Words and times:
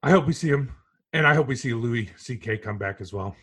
I 0.00 0.10
hope 0.12 0.26
we 0.26 0.32
see 0.32 0.48
him, 0.48 0.72
and 1.12 1.26
I 1.26 1.34
hope 1.34 1.48
we 1.48 1.56
see 1.56 1.74
Louis 1.74 2.08
C.K. 2.16 2.58
come 2.58 2.78
back 2.78 3.00
as 3.00 3.12
well. 3.12 3.34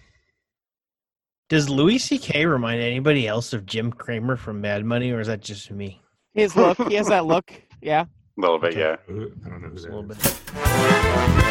Does 1.50 1.70
Louis 1.70 1.98
C.K. 1.98 2.46
remind 2.46 2.82
anybody 2.82 3.28
else 3.28 3.52
of 3.52 3.66
Jim 3.66 3.92
Cramer 3.92 4.38
from 4.38 4.62
Mad 4.62 4.86
Money, 4.86 5.12
or 5.12 5.20
is 5.20 5.28
that 5.28 5.42
just 5.42 5.70
me? 5.70 6.02
His 6.34 6.56
look, 6.56 6.78
he 6.88 6.94
has 6.96 7.10
that 7.10 7.26
look. 7.26 7.52
Yeah. 7.82 8.04
A 8.04 8.42
little 8.42 8.58
bit, 8.58 8.78
yeah. 8.78 8.96
I 9.10 9.12
don't 9.12 9.62
know 9.62 9.68
who 9.68 9.76
Just 9.76 9.88
a 9.88 9.96
little 9.96 10.10
is. 10.12 10.18
bit. 10.18 11.46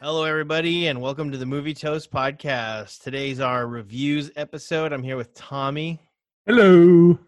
Hello, 0.00 0.24
everybody, 0.24 0.86
and 0.86 1.00
welcome 1.00 1.32
to 1.32 1.38
the 1.38 1.46
Movie 1.46 1.74
Toast 1.74 2.10
Podcast. 2.12 3.02
Today's 3.02 3.40
our 3.40 3.66
reviews 3.66 4.30
episode. 4.36 4.92
I'm 4.92 5.02
here 5.02 5.16
with 5.16 5.34
Tommy. 5.34 6.00
Hello. 6.46 7.18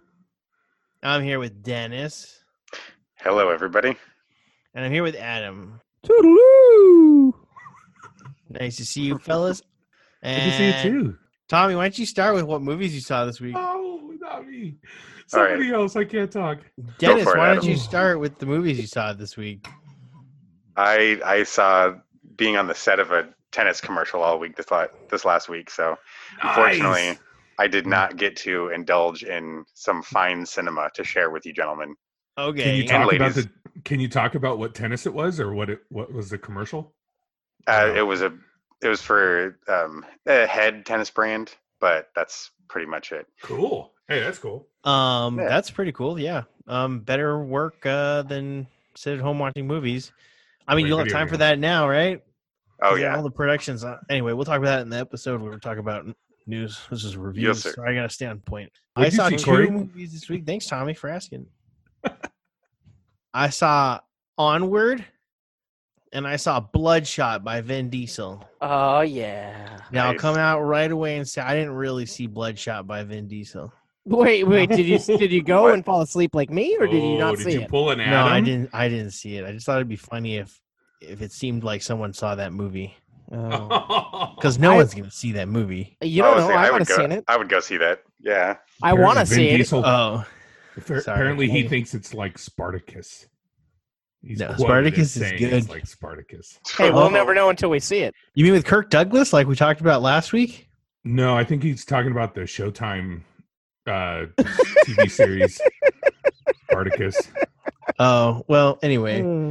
I'm 1.02 1.22
here 1.22 1.38
with 1.38 1.62
Dennis, 1.62 2.42
Hello, 3.16 3.48
everybody. 3.50 3.96
and 4.74 4.84
I'm 4.84 4.92
here 4.92 5.02
with 5.02 5.16
Adam. 5.16 5.80
Toodaloo. 6.06 7.32
Nice 8.48 8.76
to 8.76 8.84
see 8.84 9.02
you, 9.02 9.18
fellas. 9.18 9.62
Good 10.22 10.34
to 10.34 10.52
see 10.52 10.66
you 10.66 10.72
too. 10.82 11.16
Tommy, 11.48 11.74
why 11.74 11.84
don't 11.84 11.98
you 11.98 12.06
start 12.06 12.34
with 12.34 12.44
what 12.44 12.62
movies 12.62 12.94
you 12.94 13.00
saw 13.00 13.24
this 13.24 13.40
week? 13.40 13.54
Oh, 13.56 14.12
not 14.20 14.46
me. 14.48 14.76
All 15.32 15.40
right. 15.40 15.50
Somebody 15.50 15.72
else. 15.72 15.96
I 15.96 16.04
can't 16.04 16.30
talk. 16.30 16.58
Dennis, 16.98 17.24
for 17.24 17.36
it, 17.36 17.38
why 17.38 17.54
don't 17.54 17.64
you 17.64 17.76
start 17.76 18.20
with 18.20 18.38
the 18.38 18.46
movies 18.46 18.78
you 18.80 18.86
saw 18.86 19.12
this 19.12 19.36
week? 19.36 19.66
I 20.76 21.20
I 21.24 21.42
saw 21.42 21.94
being 22.36 22.56
on 22.56 22.66
the 22.66 22.74
set 22.74 22.98
of 23.00 23.10
a 23.12 23.28
tennis 23.50 23.80
commercial 23.80 24.22
all 24.22 24.38
week 24.38 24.56
this 24.56 24.70
la- 24.70 24.86
this 25.10 25.24
last 25.24 25.48
week, 25.48 25.68
so 25.70 25.96
unfortunately, 26.42 27.08
Nice. 27.08 27.18
I 27.62 27.68
did 27.68 27.86
not 27.86 28.16
get 28.16 28.34
to 28.38 28.70
indulge 28.70 29.22
in 29.22 29.64
some 29.74 30.02
fine 30.02 30.44
cinema 30.44 30.90
to 30.94 31.04
share 31.04 31.30
with 31.30 31.46
you 31.46 31.52
gentlemen. 31.52 31.94
Okay. 32.36 32.62
Can 32.64 32.74
you 32.74 32.80
And 32.80 32.88
talk 32.90 33.02
about 33.04 33.20
ladies. 33.20 33.36
the? 33.36 33.50
Can 33.84 34.00
you 34.00 34.08
talk 34.08 34.34
about 34.34 34.58
what 34.58 34.74
tennis 34.74 35.06
it 35.06 35.14
was, 35.14 35.38
or 35.38 35.54
what 35.54 35.70
it? 35.70 35.80
What 35.88 36.12
was 36.12 36.28
the 36.28 36.38
commercial? 36.38 36.92
Uh, 37.68 37.92
it 37.94 38.02
was 38.02 38.20
a 38.20 38.32
it 38.82 38.88
was 38.88 39.00
for 39.00 39.58
um, 39.68 40.04
a 40.26 40.44
head 40.46 40.84
tennis 40.84 41.08
brand, 41.08 41.54
but 41.80 42.08
that's 42.16 42.50
pretty 42.68 42.88
much 42.88 43.12
it. 43.12 43.26
Cool. 43.42 43.92
Hey, 44.08 44.18
that's 44.20 44.38
cool. 44.40 44.66
Um, 44.82 45.38
Yeah. 45.38 45.48
that's 45.48 45.70
pretty 45.70 45.92
cool. 45.92 46.18
Yeah. 46.18 46.42
Um, 46.66 46.98
better 47.00 47.38
work 47.44 47.86
uh 47.86 48.22
than 48.22 48.66
sit 48.96 49.14
at 49.14 49.20
home 49.20 49.38
watching 49.38 49.68
movies. 49.68 50.10
I 50.66 50.74
mean, 50.74 50.82
Play 50.84 50.88
you'll 50.88 50.98
have 50.98 51.06
video 51.06 51.18
time 51.18 51.28
for 51.28 51.36
that 51.36 51.60
now, 51.60 51.88
right? 51.88 52.20
Oh 52.82 52.96
yeah, 52.96 53.14
All 53.14 53.22
the 53.22 53.30
productions. 53.30 53.84
Uh, 53.84 53.98
anyway, 54.10 54.32
we'll 54.32 54.44
talk 54.44 54.58
about 54.58 54.74
that 54.78 54.82
in 54.82 54.88
the 54.88 54.98
episode 54.98 55.40
where 55.40 55.52
we 55.52 55.58
talk 55.60 55.78
about 55.78 56.06
n- 56.06 56.16
news. 56.46 56.80
This 56.90 57.04
is 57.04 57.16
reviews. 57.16 57.62
sir. 57.62 57.72
so 57.76 57.84
I 57.84 57.94
got 57.94 58.02
to 58.02 58.08
stay 58.08 58.26
on 58.26 58.40
point. 58.40 58.70
What'd 58.94 59.12
I 59.12 59.16
saw 59.16 59.28
see, 59.28 59.36
two 59.36 59.44
Corey? 59.44 59.70
movies 59.70 60.12
this 60.12 60.28
week. 60.28 60.44
Thanks, 60.46 60.66
Tommy, 60.66 60.94
for 60.94 61.08
asking. 61.10 61.46
I 63.34 63.48
saw 63.50 64.00
Onward, 64.36 65.04
and 66.12 66.26
I 66.26 66.36
saw 66.36 66.60
Bloodshot 66.60 67.42
by 67.44 67.60
Vin 67.62 67.88
Diesel. 67.88 68.46
Oh 68.60 69.00
yeah. 69.00 69.78
Now 69.90 70.06
I'll 70.06 70.12
Nice. 70.12 70.20
come 70.20 70.36
out 70.36 70.60
right 70.60 70.90
away 70.90 71.16
and 71.16 71.26
say 71.28 71.40
I 71.40 71.54
didn't 71.54 71.74
really 71.74 72.06
see 72.06 72.26
Bloodshot 72.26 72.86
by 72.86 73.02
Vin 73.04 73.28
Diesel. 73.28 73.72
Wait, 74.04 74.44
wait. 74.44 74.68
Did 74.68 74.84
you 74.86 74.98
did 74.98 75.32
you 75.32 75.42
go 75.42 75.62
What? 75.62 75.74
and 75.74 75.84
fall 75.84 76.02
asleep 76.02 76.34
like 76.34 76.50
me, 76.50 76.76
or 76.78 76.86
did 76.86 76.96
you 77.02 77.14
Oh, 77.14 77.18
not 77.18 77.36
did 77.36 77.44
see 77.44 77.52
you 77.54 77.60
it? 77.62 77.68
pull 77.68 77.90
an 77.90 78.00
Adam? 78.00 78.12
No, 78.12 78.24
I 78.26 78.40
didn't. 78.40 78.70
I 78.72 78.88
didn't 78.88 79.12
see 79.12 79.36
it. 79.36 79.44
I 79.46 79.52
just 79.52 79.64
thought 79.64 79.76
it'd 79.76 79.88
be 79.88 79.96
funny 79.96 80.36
if 80.36 80.60
if 81.00 81.22
it 81.22 81.32
seemed 81.32 81.64
like 81.64 81.82
someone 81.82 82.12
saw 82.12 82.34
that 82.34 82.52
movie 82.52 82.94
Oh. 82.96 83.01
because 84.36 84.58
no 84.58 84.72
I- 84.72 84.76
one's 84.76 84.92
gonna 84.94 85.10
see 85.10 85.32
that 85.32 85.48
movie. 85.48 85.96
You 86.02 86.22
don't 86.22 86.34
would 86.36 86.40
know. 86.42 86.48
say 86.48 86.54
I 86.54 86.64
would 86.64 86.72
would 86.72 86.88
have 86.88 86.88
go. 86.88 86.96
seen 86.96 87.12
it. 87.12 87.24
I 87.26 87.36
would 87.38 87.48
go 87.48 87.60
see 87.60 87.78
that. 87.78 88.02
Yeah. 88.20 88.56
I 88.82 88.92
want 88.92 89.18
to 89.18 89.26
see 89.26 89.50
Vin 89.50 89.60
it. 89.62 89.72
Oh, 89.72 90.24
Sorry. 90.86 91.00
Apparently, 91.00 91.48
he 91.48 91.66
thinks 91.68 91.94
it's 91.94 92.12
like 92.14 92.38
Spartacus. 92.38 93.26
He's 94.22 94.38
No, 94.38 94.54
Spartacus 94.56 95.16
is 95.16 95.32
good. 95.32 95.52
It's 95.52 95.68
like 95.68 95.86
Spartacus. 95.86 96.58
Hey, 96.76 96.90
we'll 96.90 97.04
Oh. 97.04 97.08
never 97.08 97.34
know 97.34 97.48
until 97.50 97.70
we 97.70 97.80
see 97.80 97.98
it. 98.00 98.14
you 98.34 98.44
mean 98.44 98.52
with 98.52 98.64
Kirk 98.64 98.88
Douglas, 98.90 99.32
like 99.32 99.46
we 99.46 99.56
talked 99.56 99.80
about 99.80 100.00
last 100.02 100.32
week? 100.32 100.68
No, 101.04 101.36
I 101.36 101.42
think 101.44 101.62
he's 101.62 101.84
talking 101.84 102.12
about 102.12 102.34
the 102.34 102.42
Showtime 102.42 103.22
uh, 103.86 104.26
TV 104.38 105.10
series 105.10 105.60
Spartacus. 106.70 107.16
Oh 107.98 108.44
well. 108.48 108.78
Anyway, 108.82 109.20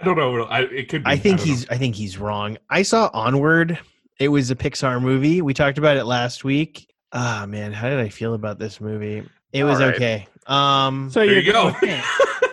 I 0.00 0.04
don't 0.04 0.16
know. 0.16 0.42
I, 0.44 0.60
it 0.62 0.88
could. 0.88 1.04
Be, 1.04 1.10
I 1.10 1.16
think 1.16 1.38
don't 1.38 1.46
know. 1.48 1.52
he's. 1.54 1.68
I 1.68 1.76
think 1.76 1.94
he's 1.94 2.18
wrong. 2.18 2.56
I 2.68 2.82
saw 2.82 3.10
Onward. 3.12 3.78
It 4.18 4.28
was 4.28 4.50
a 4.50 4.56
Pixar 4.56 5.00
movie. 5.00 5.40
We 5.42 5.54
talked 5.54 5.78
about 5.78 5.96
it 5.96 6.04
last 6.04 6.44
week. 6.44 6.92
Ah 7.12 7.44
man, 7.48 7.72
how 7.72 7.88
did 7.88 7.98
I 8.00 8.08
feel 8.08 8.34
about 8.34 8.58
this 8.58 8.80
movie? 8.80 9.28
It 9.52 9.64
was 9.64 9.80
All 9.80 9.86
right. 9.88 9.94
okay. 9.96 10.28
Um. 10.46 11.10
So 11.10 11.20
There 11.20 11.40
you're 11.40 11.52
go. 11.52 11.74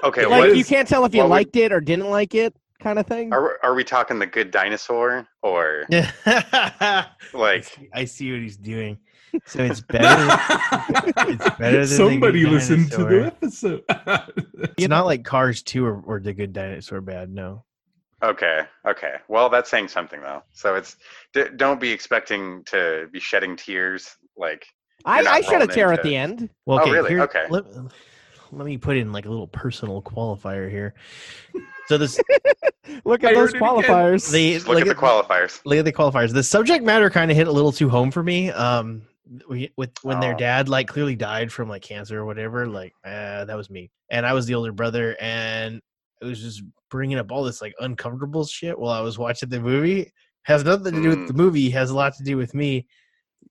Okay. 0.03 0.25
like 0.25 0.39
what 0.49 0.55
you 0.57 0.63
can't 0.63 0.87
tell 0.87 1.03
if 1.05 1.13
you 1.13 1.19
what 1.19 1.25
would- 1.29 1.35
liked 1.35 1.55
it 1.57 1.71
or 1.73 1.81
didn't 1.81 2.09
like 2.09 2.33
it, 2.35 2.55
kind 2.79 2.97
of 2.99 3.05
thing. 3.07 3.33
are 3.33 3.59
are 3.63 3.73
we 3.73 3.83
talking 3.83 4.19
the 4.19 4.27
good 4.27 4.51
dinosaur 4.51 5.27
or 5.41 5.85
I 6.25 7.05
like? 7.33 7.63
see- 7.65 7.89
I 7.93 8.05
see 8.05 8.31
what 8.31 8.41
he's 8.41 8.57
doing. 8.57 8.99
So 9.45 9.61
it's 9.63 9.81
better. 9.81 10.27
it's 11.31 11.57
better 11.57 11.85
than 11.85 11.87
Somebody 11.87 12.41
Good 12.43 12.51
listened 12.51 12.91
to 12.93 13.03
the 13.05 13.25
episode. 13.27 13.83
It's 14.77 14.87
not 14.87 15.05
like 15.05 15.23
Cars 15.25 15.61
2 15.63 15.85
or, 15.85 16.01
or 16.01 16.19
The 16.19 16.33
Good 16.33 16.53
Dinosaur 16.53 17.01
bad, 17.01 17.29
no. 17.29 17.63
Okay, 18.23 18.61
okay. 18.87 19.15
Well, 19.27 19.49
that's 19.49 19.69
saying 19.69 19.89
something 19.89 20.21
though. 20.21 20.41
So 20.53 20.73
it's 20.75 20.95
d- 21.33 21.45
don't 21.55 21.79
be 21.79 21.91
expecting 21.91 22.63
to 22.65 23.07
be 23.11 23.19
shedding 23.19 23.55
tears. 23.55 24.15
Like, 24.35 24.65
I, 25.05 25.19
I 25.19 25.41
shed 25.41 25.53
a 25.55 25.59
rolling 25.59 25.69
tear 25.69 25.91
at 25.93 26.01
the 26.03 26.15
end. 26.15 26.49
Well, 26.65 26.79
Oh, 26.79 26.81
okay, 26.83 26.91
really? 26.91 27.09
here- 27.09 27.21
Okay. 27.21 27.45
Let, 27.49 27.65
let 28.51 28.65
me 28.65 28.77
put 28.77 28.97
in 28.97 29.11
like 29.11 29.25
a 29.25 29.29
little 29.29 29.47
personal 29.47 30.01
qualifier 30.01 30.67
here. 30.71 30.95
So 31.87 31.97
this 31.99 32.19
Look 33.05 33.23
I 33.23 33.29
at 33.29 33.35
those 33.35 33.53
qualifiers. 33.53 34.31
the 34.31 34.53
just 34.53 34.67
look 34.67 34.79
at 34.81 34.87
the 34.87 34.95
qualifiers. 34.95 35.61
look 35.65 35.77
at 35.77 35.85
the 35.85 35.93
qualifiers. 35.93 36.33
The 36.33 36.41
subject 36.43 36.83
matter 36.85 37.09
kind 37.09 37.29
of 37.29 37.37
hit 37.37 37.47
a 37.47 37.51
little 37.51 37.71
too 37.73 37.89
home 37.89 38.09
for 38.11 38.23
me. 38.23 38.49
Um, 38.49 39.03
we, 39.49 39.71
with 39.77 39.91
when 40.03 40.19
their 40.19 40.33
Oh. 40.35 40.37
dad 40.37 40.69
like 40.69 40.87
clearly 40.87 41.15
died 41.15 41.51
from 41.51 41.69
like 41.69 41.81
cancer 41.81 42.19
or 42.19 42.25
whatever. 42.25 42.67
Like, 42.67 42.93
uh, 43.05 43.45
that 43.45 43.55
was 43.57 43.69
me, 43.69 43.91
and 44.09 44.25
I 44.25 44.33
was 44.33 44.45
the 44.45 44.55
older 44.55 44.71
brother, 44.71 45.15
and 45.19 45.81
it 46.21 46.25
was 46.25 46.41
just 46.41 46.63
bringing 46.89 47.17
up 47.17 47.31
all 47.31 47.43
this 47.43 47.61
like 47.61 47.73
uncomfortable 47.79 48.45
shit 48.45 48.77
while 48.79 48.91
I 48.91 49.01
was 49.01 49.17
watching 49.17 49.49
the 49.49 49.59
movie. 49.59 50.11
Has 50.43 50.63
nothing 50.63 50.93
to 50.95 51.01
do 51.01 51.09
with 51.09 51.19
Mm. 51.19 51.27
the 51.27 51.33
movie. 51.33 51.69
Has 51.71 51.89
a 51.89 51.95
lot 51.95 52.15
to 52.15 52.23
do 52.23 52.37
with 52.37 52.53
me, 52.53 52.87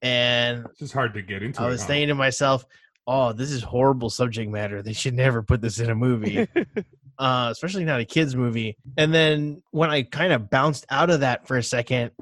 and 0.03 0.65
It's 0.71 0.79
just 0.81 0.93
hard 0.95 1.15
to 1.15 1.23
get 1.23 1.43
into. 1.43 1.61
I 1.61 1.69
was 1.69 1.83
huh? 1.83 1.89
thinking 1.89 2.09
to 2.09 2.15
myself, 2.15 2.65
"Oh, 3.07 3.33
this 3.33 3.51
is 3.51 3.63
horrible 3.63 4.11
subject 4.11 4.51
matter. 4.51 4.83
They 4.83 4.93
should 4.93 5.15
never 5.15 5.43
put 5.43 5.61
this 5.61 5.79
in 5.79 5.91
a 5.91 5.95
movie, 5.95 6.47
uh, 7.19 7.49
especially 7.53 7.85
not 7.85 8.01
a 8.01 8.05
kids 8.05 8.35
movie." 8.35 8.77
And 8.97 9.13
then 9.13 9.63
when 9.71 9.91
I 9.91 10.03
kind 10.03 10.33
of 10.33 10.51
bounced 10.51 10.87
out 10.91 11.11
of 11.11 11.21
that 11.21 11.47
for 11.47 11.57
a 11.57 11.63
second, 11.63 12.13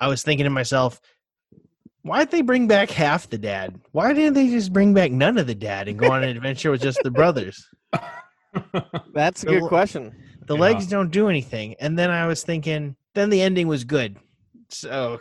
I 0.00 0.08
was 0.08 0.22
thinking 0.22 0.44
to 0.44 0.50
myself, 0.50 1.00
"Why'd 2.04 2.30
they 2.30 2.42
bring 2.42 2.66
back 2.68 2.90
half 2.90 3.28
the 3.28 3.38
dad? 3.38 3.80
Why 3.92 4.12
didn't 4.12 4.34
they 4.34 4.48
just 4.48 4.72
bring 4.72 4.94
back 4.94 5.10
none 5.10 5.38
of 5.38 5.46
the 5.46 5.54
dad 5.54 5.88
and 5.88 5.98
go 5.98 6.10
on 6.10 6.22
an 6.22 6.28
adventure 6.36 6.70
with 6.70 6.82
just 6.82 7.02
the 7.02 7.10
brothers? 7.10 7.66
That's 9.14 9.42
a 9.42 9.46
The 9.46 9.52
good 9.60 9.68
question. 9.68 10.14
The 10.46 10.54
Yeah. 10.54 10.60
legs 10.60 10.86
don't 10.86 11.10
do 11.10 11.28
anything." 11.28 11.74
And 11.80 11.98
then 11.98 12.10
I 12.10 12.26
was 12.26 12.42
thinking, 12.42 12.94
then 13.14 13.30
the 13.30 13.40
ending 13.42 13.66
was 13.68 13.84
good. 13.84 14.16
So 14.68 15.20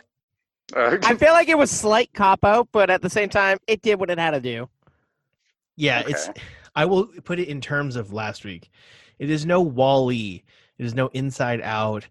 Uh, 0.75 0.97
I 1.03 1.15
feel 1.15 1.33
like 1.33 1.49
it 1.49 1.57
was 1.57 1.71
slight 1.71 2.11
cop 2.13 2.43
out, 2.45 2.67
but 2.71 2.89
at 2.89 3.01
the 3.01 3.09
same 3.09 3.29
time, 3.29 3.57
it 3.67 3.81
did 3.81 3.99
what 3.99 4.09
it 4.09 4.17
had 4.19 4.31
to 4.31 4.39
do. 4.41 4.69
Yeah, 5.75 6.03
it's. 6.07 6.29
I 6.75 6.85
will 6.85 7.05
put 7.23 7.39
it 7.39 7.47
in 7.47 7.61
terms 7.61 7.95
of 7.95 8.11
last 8.13 8.43
week. 8.45 8.69
It 9.19 9.29
is 9.29 9.45
no 9.45 9.61
Wall-E. 9.61 10.43
It 10.79 10.85
is 10.85 10.95
no 10.95 11.07
Inside 11.09 11.61
Out. 11.61 12.07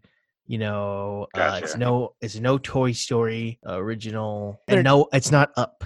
You 0.46 0.58
know, 0.58 1.28
uh, 1.34 1.60
it's 1.62 1.76
no. 1.76 2.14
It's 2.20 2.38
no 2.38 2.58
Toy 2.58 2.92
Story 2.92 3.58
original, 3.64 4.60
and 4.68 4.82
no, 4.84 5.08
it's 5.12 5.30
not 5.30 5.50
Up. 5.56 5.84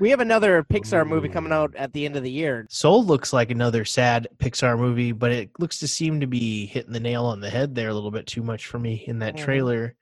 We 0.00 0.10
have 0.10 0.20
another 0.20 0.62
Pixar 0.62 1.06
movie 1.06 1.28
coming 1.28 1.52
out 1.52 1.74
at 1.74 1.92
the 1.92 2.04
end 2.04 2.14
of 2.16 2.22
the 2.22 2.30
year. 2.30 2.66
Soul 2.70 3.04
looks 3.04 3.32
like 3.32 3.50
another 3.50 3.84
sad 3.84 4.28
Pixar 4.38 4.78
movie, 4.78 5.10
but 5.12 5.32
it 5.32 5.50
looks 5.58 5.80
to 5.80 5.88
seem 5.88 6.20
to 6.20 6.26
be 6.28 6.66
hitting 6.66 6.92
the 6.92 7.00
nail 7.00 7.24
on 7.24 7.40
the 7.40 7.50
head 7.50 7.74
there 7.74 7.88
a 7.88 7.94
little 7.94 8.12
bit 8.12 8.26
too 8.26 8.42
much 8.42 8.66
for 8.66 8.78
me 8.78 9.04
in 9.08 9.18
that 9.18 9.34
Mhm. 9.34 9.44
trailer. 9.44 9.94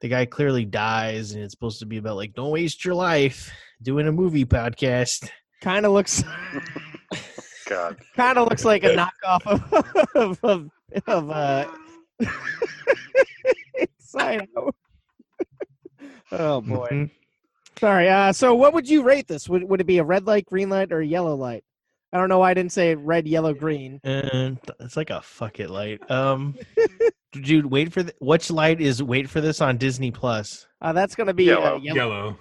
The 0.00 0.08
guy 0.08 0.26
clearly 0.26 0.64
dies, 0.64 1.32
and 1.32 1.42
it's 1.42 1.52
supposed 1.54 1.78
to 1.80 1.86
be 1.86 1.96
about 1.98 2.16
like 2.16 2.34
don't 2.34 2.50
waste 2.50 2.84
your 2.84 2.94
life 2.96 3.50
doing 3.80 4.06
a 4.08 4.12
movie 4.12 4.44
podcast. 4.44 5.28
Kind 5.62 5.86
of 5.86 5.92
looks, 5.92 6.22
God. 7.68 7.96
kind 8.16 8.38
of 8.38 8.48
looks 8.48 8.64
like 8.64 8.84
a 8.84 8.88
knockoff 9.24 9.46
of 9.46 10.14
of 10.14 10.38
of, 10.44 10.70
of 11.06 11.30
uh, 11.30 11.66
Inside 13.98 14.46
Out. 14.56 14.74
oh 16.32 16.60
boy. 16.60 16.88
Mhm. 16.90 17.10
Sorry. 17.78 18.08
Uh, 18.08 18.32
so 18.32 18.54
what 18.54 18.74
would 18.74 18.88
you 18.88 19.02
rate 19.02 19.28
this? 19.28 19.48
Would 19.48 19.62
would 19.64 19.80
it 19.80 19.84
be 19.86 19.98
a 19.98 20.04
red 20.04 20.26
light, 20.26 20.46
green 20.46 20.68
light, 20.68 20.92
or 20.92 21.00
a 21.00 21.06
yellow 21.06 21.34
light? 21.36 21.64
I 22.12 22.18
don't 22.18 22.28
know 22.28 22.38
why 22.38 22.50
I 22.50 22.54
didn't 22.54 22.72
say 22.72 22.94
red, 22.94 23.28
yellow, 23.28 23.52
green. 23.52 24.00
And 24.02 24.58
it's 24.80 24.96
like 24.96 25.10
a 25.10 25.20
fuck 25.20 25.60
it 25.60 25.68
light. 25.68 26.10
Um, 26.10 26.56
dude, 27.32 27.66
wait 27.66 27.92
for 27.92 28.02
the, 28.02 28.14
which 28.18 28.50
light 28.50 28.80
is 28.80 29.02
wait 29.02 29.28
for 29.28 29.40
this 29.42 29.60
on 29.60 29.76
Disney 29.76 30.10
Plus. 30.10 30.66
Uh, 30.80 30.92
that's 30.92 31.14
gonna 31.14 31.34
be 31.34 31.44
Yellow. 31.44 31.76
Uh, 31.76 31.78
yellow. 31.80 31.96
Yellow. 31.96 32.36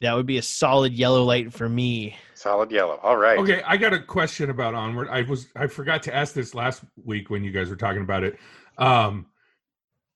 That 0.00 0.14
would 0.14 0.26
be 0.26 0.38
a 0.38 0.42
solid 0.42 0.92
yellow 0.92 1.24
light 1.24 1.52
for 1.52 1.68
me. 1.68 2.16
Solid 2.34 2.70
yellow. 2.70 3.00
All 3.02 3.16
right. 3.16 3.38
Okay, 3.38 3.62
I 3.66 3.76
got 3.76 3.92
a 3.92 3.98
question 3.98 4.50
about 4.50 4.74
Onward. 4.74 5.08
I 5.08 5.22
was 5.22 5.48
I 5.56 5.66
forgot 5.66 6.04
to 6.04 6.14
ask 6.14 6.34
this 6.34 6.54
last 6.54 6.84
week 7.04 7.30
when 7.30 7.42
you 7.42 7.50
guys 7.50 7.68
were 7.68 7.76
talking 7.76 8.02
about 8.02 8.22
it. 8.22 8.38
Um 8.76 9.26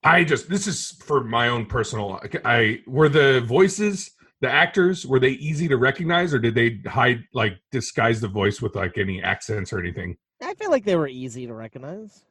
I 0.03 0.23
just 0.23 0.49
this 0.49 0.67
is 0.67 0.91
for 1.03 1.23
my 1.23 1.49
own 1.49 1.65
personal 1.65 2.21
I 2.45 2.81
were 2.87 3.09
the 3.09 3.41
voices, 3.41 4.11
the 4.39 4.49
actors, 4.49 5.05
were 5.05 5.19
they 5.19 5.31
easy 5.31 5.67
to 5.67 5.75
recognize 5.75 6.33
or 6.33 6.39
did 6.39 6.55
they 6.55 6.79
hide 6.89 7.25
like 7.33 7.53
disguise 7.71 8.21
the 8.21 8.29
voice 8.29 8.61
with 8.61 8.75
like 8.75 8.97
any 8.97 9.21
accents 9.21 9.73
or 9.73 9.79
anything? 9.79 10.15
I 10.41 10.53
feel 10.53 10.71
like 10.71 10.85
they 10.85 10.95
were 10.95 11.07
easy 11.07 11.45
to 11.47 11.53
recognize. 11.53 12.23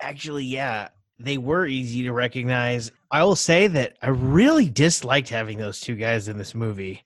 Actually, 0.00 0.44
yeah, 0.44 0.88
they 1.18 1.38
were 1.38 1.66
easy 1.66 2.02
to 2.04 2.12
recognize. 2.12 2.90
I 3.10 3.24
will 3.24 3.36
say 3.36 3.66
that 3.68 3.96
I 4.02 4.08
really 4.10 4.68
disliked 4.68 5.28
having 5.28 5.58
those 5.58 5.80
two 5.80 5.94
guys 5.96 6.28
in 6.28 6.38
this 6.38 6.54
movie. 6.54 7.02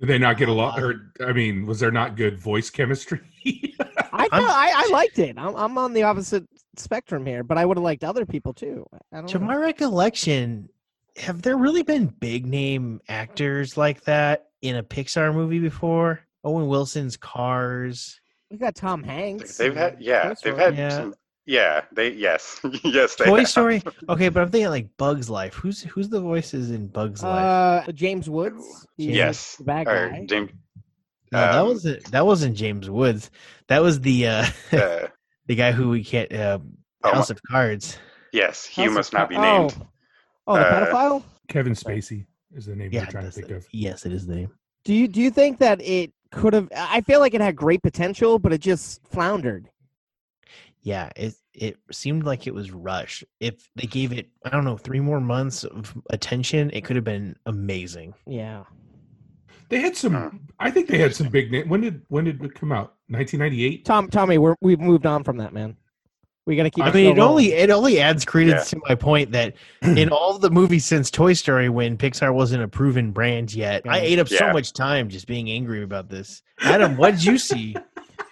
Did 0.00 0.08
they 0.08 0.18
not 0.18 0.36
get 0.36 0.48
along 0.48 0.78
or 0.80 1.12
I 1.26 1.32
mean, 1.32 1.64
was 1.66 1.80
there 1.80 1.90
not 1.90 2.16
good 2.16 2.38
voice 2.38 2.68
chemistry? 2.70 3.20
I 4.12 4.28
I'm- 4.32 4.44
I, 4.44 4.72
I 4.86 4.88
liked 4.92 5.18
it. 5.18 5.36
I'm, 5.38 5.54
I'm 5.56 5.78
on 5.78 5.92
the 5.94 6.02
opposite 6.02 6.44
spectrum 6.76 7.24
here, 7.24 7.42
but 7.42 7.56
I 7.58 7.64
would 7.64 7.76
have 7.78 7.84
liked 7.84 8.04
other 8.04 8.26
people 8.26 8.52
too. 8.52 8.86
I 9.12 9.16
don't 9.18 9.28
To 9.28 9.38
know. 9.38 9.46
my 9.46 9.56
recollection, 9.56 10.68
have 11.16 11.40
there 11.42 11.56
really 11.56 11.82
been 11.82 12.06
big 12.06 12.44
name 12.46 13.00
actors 13.08 13.76
like 13.78 14.02
that 14.04 14.48
in 14.62 14.76
a 14.76 14.82
Pixar 14.82 15.34
movie 15.34 15.58
before? 15.60 16.20
Owen 16.44 16.68
Wilson's 16.68 17.16
Cars. 17.16 18.20
we 18.50 18.58
got 18.58 18.74
Tom 18.74 19.02
Hanks. 19.02 19.56
They've 19.56 19.74
had 19.74 19.96
yeah, 20.00 20.34
they've 20.44 20.56
had 20.56 20.76
Yeah. 20.76 20.90
some 20.90 21.14
yeah, 21.46 21.82
they 21.92 22.12
yes. 22.12 22.60
yes, 22.84 23.14
they 23.16 23.24
Toy 23.26 23.38
have. 23.40 23.48
Story. 23.48 23.82
Okay, 24.08 24.28
but 24.28 24.42
I'm 24.42 24.50
thinking 24.50 24.70
like 24.70 24.88
Bugs 24.96 25.30
Life. 25.30 25.54
Who's 25.54 25.82
who's 25.82 26.08
the 26.08 26.20
voices 26.20 26.70
in 26.70 26.88
Bugs 26.88 27.22
Life? 27.22 27.88
Uh, 27.88 27.92
James 27.92 28.28
Woods. 28.28 28.86
He's 28.96 29.14
Yes. 29.16 29.56
the 29.56 29.64
bad 29.64 29.88
Or 29.88 30.08
guy. 30.10 30.26
James 30.26 30.50
no, 31.32 31.40
that 31.40 31.54
um, 31.54 31.66
wasn't 31.68 32.04
that 32.12 32.24
wasn't 32.26 32.56
James 32.56 32.88
Woods. 32.88 33.30
That 33.68 33.82
was 33.82 34.00
the 34.00 34.26
uh 34.28 34.46
uh, 34.72 35.06
the 35.46 35.54
guy 35.56 35.72
who 35.72 35.90
we 35.90 36.04
can't 36.04 36.32
uh, 36.32 36.58
oh, 37.04 37.12
House 37.14 37.30
of 37.30 37.40
Cards. 37.50 37.98
yes, 38.32 38.64
he 38.64 38.82
House 38.82 38.92
must 38.94 39.12
not 39.12 39.28
be 39.28 39.36
named. 39.36 39.74
Oh, 39.78 39.86
oh 40.46 40.54
the 40.54 40.60
Uh, 40.60 40.86
pedophile. 40.86 41.22
Kevin 41.48 41.72
Spacey 41.74 42.26
is 42.54 42.66
the 42.66 42.76
name 42.76 42.90
Yeah, 42.92 43.02
I'm 43.02 43.06
trying 43.08 43.24
to 43.24 43.30
think 43.32 43.50
it. 43.50 43.56
of. 43.56 43.66
yes, 43.72 44.06
it 44.06 44.12
is 44.12 44.26
the 44.26 44.36
name. 44.36 44.50
Do 44.84 44.94
you 44.94 45.08
do 45.08 45.20
you 45.20 45.30
think 45.32 45.58
that 45.58 45.80
it 45.82 46.12
could 46.30 46.52
have? 46.54 46.68
I 46.76 47.00
feel 47.00 47.18
like 47.18 47.34
it 47.34 47.40
had 47.40 47.56
great 47.56 47.82
potential, 47.82 48.38
but 48.38 48.52
it 48.52 48.60
just 48.60 49.02
floundered. 49.08 49.68
Yeah, 50.86 51.10
it 51.16 51.34
it 51.52 51.78
seemed 51.90 52.22
like 52.22 52.46
it 52.46 52.54
was 52.54 52.70
rushed. 52.70 53.24
If 53.40 53.68
they 53.74 53.88
gave 53.88 54.12
it, 54.12 54.28
I 54.44 54.50
don't 54.50 54.64
know, 54.64 54.76
three 54.76 55.00
more 55.00 55.20
months 55.20 55.64
of 55.64 55.92
attention, 56.10 56.70
it 56.72 56.84
could 56.84 56.94
have 56.94 57.04
been 57.04 57.34
amazing. 57.44 58.14
Yeah. 58.24 58.62
They 59.68 59.80
had 59.80 59.96
some 59.96 60.14
Huh. 60.14 60.30
I 60.60 60.70
think 60.70 60.86
they 60.86 60.98
had 60.98 61.12
some 61.12 61.28
big 61.28 61.50
name. 61.50 61.68
When 61.68 61.80
did 61.80 62.02
when 62.06 62.22
did 62.22 62.40
it 62.40 62.54
come 62.54 62.70
out? 62.70 62.94
1998? 63.08 63.84
Tom, 63.84 64.06
Tommy, 64.08 64.38
we're 64.38 64.54
we've 64.60 64.78
moved 64.78 65.06
on 65.06 65.24
from 65.24 65.38
that, 65.38 65.52
man. 65.52 65.76
We 66.46 66.54
got 66.54 66.62
to 66.62 66.70
keep. 66.70 66.84
I 66.84 66.92
mean, 66.92 67.16
show 67.16 67.20
it 67.20 67.24
only 67.24 67.48
rolling. 67.50 67.64
it 67.64 67.70
only 67.70 68.00
adds 68.00 68.24
credence 68.24 68.70
to 68.70 68.80
my 68.88 68.94
point 68.94 69.32
that 69.32 69.54
in 69.82 70.10
all 70.10 70.38
the 70.38 70.50
movies 70.50 70.84
since 70.84 71.10
Toy 71.10 71.32
Story, 71.32 71.68
when 71.68 71.96
Pixar 71.96 72.32
wasn't 72.32 72.62
a 72.62 72.68
proven 72.68 73.10
brand 73.10 73.52
yet, 73.52 73.82
I 73.88 73.98
ate 73.98 74.20
up 74.20 74.28
so 74.28 74.52
much 74.52 74.72
time 74.72 75.08
just 75.08 75.26
being 75.26 75.50
angry 75.50 75.82
about 75.82 76.08
this. 76.08 76.42
Adam, 76.60 76.96
what 76.96 77.10
did 77.16 77.24
you 77.24 77.38
see? 77.38 77.74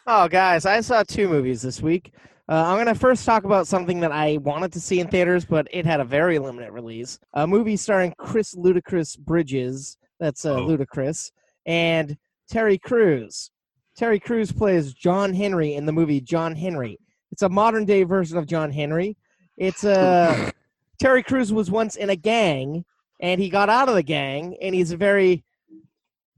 Oh, 0.06 0.29
guys, 0.29 0.67
I 0.67 0.83
saw 0.83 1.03
two 1.03 1.29
movies 1.29 1.62
this 1.62 1.81
week. 1.81 2.12
Uh, 2.46 2.62
I'm 2.67 2.76
going 2.76 2.87
to 2.93 2.94
first 2.94 3.25
talk 3.25 3.44
about 3.44 3.67
something 3.67 4.00
that 4.00 4.12
I 4.12 4.37
wanted 4.38 4.73
to 4.75 4.81
see 4.81 5.00
in 5.00 5.08
theaters, 5.08 5.46
but 5.46 5.67
it 5.70 5.87
had 5.87 6.00
a 6.00 6.05
very 6.05 6.38
limited 6.38 6.73
release. 6.73 7.19
A 7.32 7.46
movie 7.46 7.76
starring 7.76 8.12
Chris 8.19 8.55
Ludacris 8.55 9.19
Bridges, 9.19 9.96
that's 10.20 10.44
uh, 10.44 10.55
Oh. 10.56 10.67
Ludacris, 10.67 11.31
and 11.64 12.17
Terry 12.50 12.76
Crews. 12.76 13.50
Terry 13.96 14.20
Crews 14.20 14.52
plays 14.52 14.93
John 14.93 15.32
Henry 15.32 15.75
in 15.75 15.87
the 15.87 15.93
movie 15.93 16.20
John 16.20 16.55
Henry. 16.55 16.99
It's 17.32 17.43
a 17.43 17.49
modern 17.49 17.87
day 17.87 18.02
version 18.02 18.37
of 18.37 18.46
John 18.46 18.70
Henry. 18.70 19.17
It's 19.56 19.85
uh, 19.85 20.50
Terry 21.00 21.23
Crews 21.23 21.50
was 21.50 21.70
once 21.70 21.96
in 21.96 22.11
a 22.11 22.17
gang, 22.17 22.85
and 23.20 23.41
he 23.41 23.49
got 23.49 23.70
out 23.70 23.88
of 23.88 23.94
the 23.94 24.02
gang, 24.02 24.55
and 24.61 24.75
he's 24.75 24.93
a 24.93 24.96
very, 24.99 25.44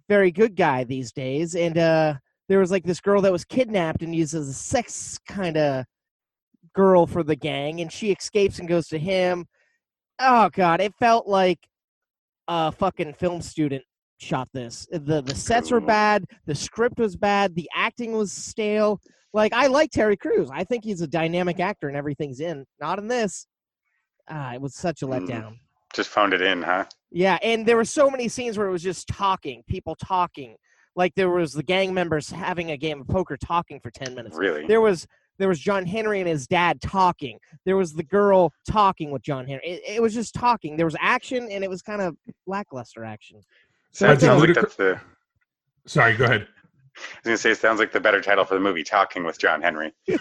very 0.09 0.31
good 0.31 0.55
guy 0.55 0.85
these 0.85 1.11
days. 1.11 1.57
And 1.57 1.77
uh, 1.77 2.15
there 2.49 2.61
was 2.61 2.71
like 2.71 2.85
this 2.85 3.01
girl 3.01 3.21
that 3.23 3.33
was 3.33 3.45
kidnapped 3.45 4.03
and 4.03 4.15
used 4.15 4.35
as 4.35 4.49
a 4.49 4.55
sex 4.55 5.19
kind 5.27 5.57
of 5.57 5.85
girl 6.77 7.07
for 7.07 7.23
the 7.23 7.35
gang 7.35 7.81
and 7.81 7.91
she 7.91 8.13
escapes 8.13 8.59
and 8.61 8.69
goes 8.69 8.87
to 8.87 8.99
him 8.99 9.47
oh 10.21 10.49
god 10.53 10.81
it 10.81 10.95
felt 11.01 11.27
like 11.27 11.59
a 12.49 12.71
fucking 12.71 13.15
film 13.15 13.41
student 13.43 13.83
shot 14.19 14.49
this 14.53 14.87
the 14.93 15.21
the 15.23 15.35
sets 15.35 15.71
were 15.71 15.81
bad 15.81 16.25
the 16.47 16.55
script 16.55 16.99
was 16.99 17.17
bad 17.17 17.55
the 17.55 17.69
acting 17.75 18.13
was 18.13 18.31
stale 18.33 19.01
like 19.33 19.53
i 19.53 19.67
like 19.67 19.91
terry 19.91 20.17
Crews. 20.17 20.49
i 20.53 20.63
think 20.65 20.85
he's 20.85 21.01
a 21.01 21.07
dynamic 21.07 21.59
actor 21.61 21.89
and 21.89 21.97
everything's 21.97 22.41
in 22.41 22.65
not 22.81 22.99
in 22.99 23.09
this 23.09 23.47
ah, 24.29 24.53
it 24.55 24.61
was 24.61 24.75
such 24.75 25.03
a 25.03 25.07
Mm. 25.07 25.27
letdown 25.29 25.55
Just 25.95 26.11
found 26.11 26.35
it 26.35 26.43
in, 26.43 26.63
huh? 26.63 26.85
yeah, 27.11 27.39
and 27.43 27.65
there 27.67 27.77
were 27.77 27.85
so 27.85 28.11
many 28.11 28.29
scenes 28.29 28.59
where 28.59 28.67
it 28.67 28.73
was 28.73 28.83
just 28.83 29.07
talking, 29.09 29.63
people 29.67 29.95
talking. 29.97 30.57
Like 30.95 31.13
there 31.15 31.31
was 31.31 31.53
the 31.53 31.63
gang 31.63 31.95
members 31.95 32.29
having 32.31 32.71
a 32.73 32.77
game 32.77 33.01
of 33.01 33.07
poker 33.09 33.37
talking 33.37 33.81
for 33.81 33.91
10 33.91 34.15
minutes. 34.15 34.37
Really? 34.37 34.67
There 34.67 34.81
was 34.83 35.07
there 35.39 35.49
was 35.49 35.59
John 35.61 35.87
Henry 35.87 36.21
and 36.21 36.29
his 36.29 36.47
dad 36.47 36.81
talking. 36.81 37.39
There 37.65 37.77
was 37.77 37.93
the 37.93 38.03
girl 38.03 38.53
talking 38.69 39.11
with 39.11 39.23
John 39.23 39.47
Henry. 39.47 39.65
It, 39.67 39.97
it 39.97 40.03
was 40.03 40.15
just 40.15 40.35
talking. 40.35 40.77
There 40.77 40.87
was 40.87 40.97
action 41.01 41.49
and 41.51 41.63
it 41.65 41.71
was 41.71 41.83
kind 41.83 42.01
of 42.03 42.17
lackluster 42.47 43.05
action. 43.05 43.41
So 43.93 44.07
that 44.09 44.21
sounds 44.21 44.43
like 44.43 44.55
that's 44.55 44.77
the. 44.77 45.01
Sorry, 45.87 46.17
go 46.17 46.25
ahead. 46.25 46.49
I 46.99 47.01
was 47.01 47.25
gonna 47.25 47.37
say 47.37 47.51
it 47.51 47.59
sounds 47.59 47.79
like 47.79 47.93
the 47.93 48.01
better 48.01 48.23
title 48.23 48.45
for 48.47 48.55
the 48.55 48.61
movie, 48.61 48.83
"Talking 48.83 49.23
with 49.25 49.39
John 49.39 49.61
Henry." 49.61 49.93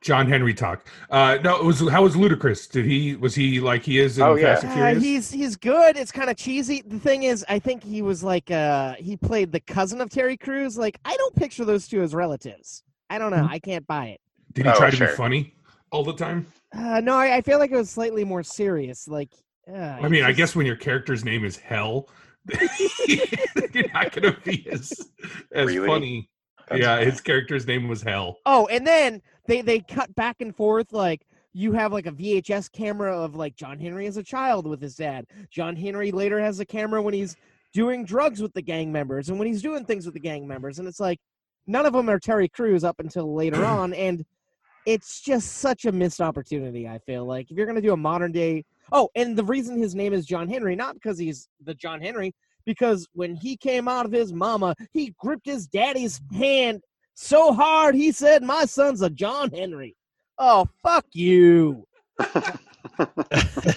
John 0.00 0.26
Henry 0.26 0.54
talk. 0.54 0.86
Uh 1.10 1.38
no, 1.44 1.56
it 1.56 1.64
was 1.64 1.86
how 1.90 2.02
was 2.02 2.14
Ludacris? 2.14 2.70
Did 2.70 2.86
he 2.86 3.14
was 3.16 3.34
he 3.34 3.60
like 3.60 3.82
he 3.84 3.98
is 3.98 4.18
in 4.18 4.24
Oh, 4.24 4.34
yeah. 4.34 4.54
Fast 4.54 4.64
and 4.64 4.96
Uh, 4.96 5.00
he's 5.00 5.30
he's 5.30 5.56
good. 5.56 5.96
It's 5.96 6.12
kind 6.12 6.30
of 6.30 6.36
cheesy. 6.36 6.82
The 6.86 6.98
thing 6.98 7.24
is, 7.24 7.44
I 7.48 7.58
think 7.58 7.84
he 7.84 8.02
was 8.02 8.24
like 8.24 8.50
uh 8.50 8.94
he 8.94 9.16
played 9.16 9.52
the 9.52 9.60
cousin 9.60 10.00
of 10.00 10.10
Terry 10.10 10.36
Crews. 10.36 10.78
Like 10.78 10.98
I 11.04 11.16
don't 11.16 11.36
picture 11.36 11.64
those 11.64 11.86
two 11.86 12.02
as 12.02 12.14
relatives. 12.14 12.82
I 13.14 13.18
don't 13.18 13.30
know. 13.30 13.46
I 13.48 13.58
can't 13.58 13.86
buy 13.86 14.06
it. 14.08 14.20
Did 14.54 14.64
he 14.66 14.72
Oh, 14.72 14.76
try 14.76 14.90
to 14.90 14.96
sure. 14.96 15.08
be 15.08 15.12
funny 15.14 15.54
all 15.90 16.02
the 16.04 16.14
time? 16.14 16.46
Uh, 16.74 17.00
no, 17.00 17.14
I, 17.16 17.36
I 17.36 17.40
feel 17.42 17.58
like 17.58 17.70
it 17.70 17.76
was 17.76 17.90
slightly 17.90 18.24
more 18.24 18.42
serious. 18.42 19.06
Like, 19.06 19.30
uh, 19.70 19.76
I 19.76 20.08
mean, 20.08 20.24
I 20.24 20.32
guess 20.32 20.56
when 20.56 20.64
your 20.66 20.76
character's 20.76 21.24
name 21.24 21.44
is 21.44 21.56
Hell, 21.56 22.08
you're 23.06 23.88
not 23.94 24.12
gonna 24.12 24.36
be 24.44 24.66
as 24.70 24.92
as 25.54 25.66
Really? 25.66 25.86
funny. 25.86 26.30
That's 26.68 26.80
yeah, 26.80 26.96
funny. 26.96 27.10
his 27.10 27.20
character's 27.20 27.66
name 27.66 27.88
was 27.88 28.02
Hell. 28.02 28.38
Oh, 28.46 28.66
and 28.68 28.86
then 28.86 29.20
they 29.46 29.60
they 29.62 29.80
cut 29.80 30.14
back 30.14 30.40
and 30.40 30.54
forth. 30.56 30.92
Like 30.92 31.26
you 31.52 31.72
have 31.72 31.92
like 31.92 32.06
a 32.06 32.12
VHS 32.12 32.72
camera 32.72 33.16
of 33.16 33.34
like 33.36 33.54
John 33.56 33.78
Henry 33.78 34.06
as 34.06 34.16
a 34.16 34.22
child 34.22 34.66
with 34.66 34.80
his 34.80 34.94
dad. 34.96 35.26
John 35.50 35.76
Henry 35.76 36.10
later 36.10 36.40
has 36.40 36.60
a 36.60 36.64
camera 36.64 37.02
when 37.02 37.14
he's 37.14 37.36
doing 37.74 38.04
drugs 38.04 38.40
with 38.40 38.52
the 38.54 38.62
gang 38.62 38.90
members 38.92 39.28
and 39.28 39.38
when 39.38 39.48
he's 39.48 39.62
doing 39.62 39.84
things 39.84 40.04
with 40.06 40.14
the 40.14 40.20
gang 40.20 40.46
members. 40.46 40.78
And 40.78 40.88
it's 40.88 41.00
like 41.00 41.18
none 41.66 41.86
of 41.86 41.92
them 41.92 42.08
are 42.08 42.18
Terry 42.18 42.48
Crews 42.48 42.84
up 42.84 42.98
until 43.00 43.34
later 43.34 43.64
on, 43.64 43.92
and 43.94 44.24
it's 44.86 45.20
just 45.20 45.58
such 45.58 45.84
a 45.84 45.92
missed 45.92 46.20
opportunity. 46.20 46.88
I 46.88 46.98
feel 46.98 47.24
like 47.24 47.50
if 47.50 47.56
you're 47.56 47.66
gonna 47.66 47.80
do 47.80 47.92
a 47.92 47.96
modern 47.96 48.32
day. 48.32 48.64
Oh, 48.90 49.08
and 49.14 49.36
the 49.36 49.44
reason 49.44 49.78
his 49.78 49.94
name 49.94 50.12
is 50.12 50.26
John 50.26 50.48
Henry, 50.48 50.76
not 50.76 50.94
because 50.94 51.16
he's 51.16 51.48
the 51.64 51.72
John 51.72 52.00
Henry, 52.00 52.34
because 52.66 53.06
when 53.14 53.36
he 53.36 53.56
came 53.56 53.88
out 53.88 54.04
of 54.04 54.12
his 54.12 54.32
mama, 54.32 54.74
he 54.92 55.14
gripped 55.18 55.46
his 55.46 55.66
daddy's 55.66 56.20
hand 56.36 56.82
so 57.14 57.52
hard 57.52 57.94
he 57.94 58.12
said, 58.12 58.42
My 58.42 58.64
son's 58.64 59.02
a 59.02 59.10
John 59.10 59.50
Henry. 59.50 59.96
Oh, 60.38 60.66
fuck 60.82 61.06
you. 61.12 61.86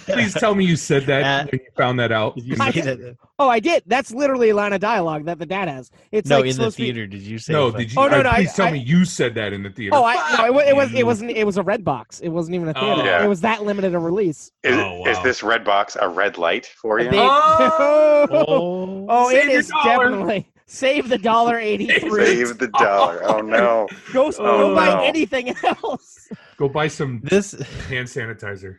Please 0.05 0.33
tell 0.33 0.55
me 0.55 0.65
you 0.65 0.75
said 0.75 1.05
that 1.05 1.47
Uh, 1.47 1.49
you 1.53 1.59
found 1.77 1.99
that 1.99 2.11
out. 2.11 2.37
You 2.37 2.55
I 2.59 2.71
say 2.71 2.81
that? 2.81 3.17
Oh, 3.39 3.49
I 3.49 3.59
did. 3.59 3.83
That's 3.85 4.11
literally 4.11 4.49
a 4.49 4.55
line 4.55 4.73
of 4.73 4.79
dialogue 4.81 5.25
that 5.25 5.39
the 5.39 5.45
dad 5.45 5.67
has. 5.67 5.91
It's 6.11 6.29
No, 6.29 6.37
like 6.37 6.43
in 6.45 6.47
the 6.49 6.53
supposed 6.53 6.77
to 6.77 6.81
be- 6.83 6.91
theater. 6.91 7.07
Did 7.07 7.21
you 7.21 7.37
say? 7.37 7.53
No, 7.53 7.71
did 7.71 7.91
you? 7.91 7.99
Oh, 8.01 8.07
no, 8.07 8.21
no, 8.21 8.29
I- 8.29 8.35
Please 8.35 8.53
tell 8.53 8.67
I- 8.67 8.71
me 8.71 8.79
you 8.79 9.05
said 9.05 9.35
that 9.35 9.53
in 9.53 9.63
the 9.63 9.69
theater. 9.69 9.95
Oh, 9.95 10.03
I, 10.05 10.37
no, 10.47 10.59
it, 10.59 10.69
it 10.69 10.75
was. 10.75 10.93
It 10.93 11.05
wasn't. 11.05 11.31
It 11.31 11.45
was 11.45 11.57
a 11.57 11.63
red 11.63 11.83
box. 11.83 12.19
It 12.21 12.29
wasn't 12.29 12.55
even 12.55 12.67
a 12.69 12.73
theater. 12.73 13.03
Yeah. 13.03 13.23
It 13.23 13.27
was 13.27 13.41
that 13.41 13.63
limited 13.63 13.93
a 13.93 13.99
release. 13.99 14.51
Is, 14.63 14.75
Oh, 14.77 15.05
is 15.07 15.21
this 15.23 15.43
red 15.43 15.63
box 15.65 15.97
a 15.99 16.07
red 16.09 16.37
light 16.37 16.65
for 16.65 16.99
you? 16.99 17.09
They- 17.11 17.17
Oh! 17.19 18.27
oh, 18.31 19.05
Oh, 19.09 19.29
Save 19.29 19.45
it 19.45 19.51
your 19.51 19.59
is 19.59 19.67
dollar. 19.69 20.09
definitely 20.09 20.51
save 20.67 21.09
the 21.09 21.17
dollar 21.17 21.59
eighty 21.59 21.87
three. 21.99 22.25
Save 22.25 22.57
the 22.57 22.67
dollar. 22.69 23.21
Oh 23.23 23.41
no. 23.41 23.87
Go, 24.13 24.31
go 24.31 24.71
Oh, 24.71 24.75
buy 24.75 25.05
anything 25.05 25.53
else. 25.63 26.27
Go 26.57 26.67
buy 26.69 26.87
some 26.87 27.19
this. 27.23 27.51
hand 27.89 28.07
sanitizer. 28.07 28.77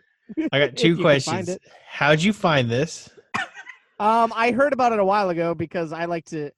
I 0.52 0.58
got 0.58 0.76
two 0.76 0.88
you 0.88 0.94
can 0.96 1.04
find 1.04 1.24
questions. 1.24 1.58
How'd 1.88 2.22
you 2.22 2.32
find 2.32 2.70
this? 2.70 3.10
Um, 3.98 4.32
I 4.36 4.50
heard 4.50 4.72
about 4.72 4.92
it 4.92 4.98
a 4.98 5.04
while 5.04 5.30
ago 5.30 5.54
because 5.54 5.92
I 5.92 6.04
like 6.04 6.26
to 6.26 6.50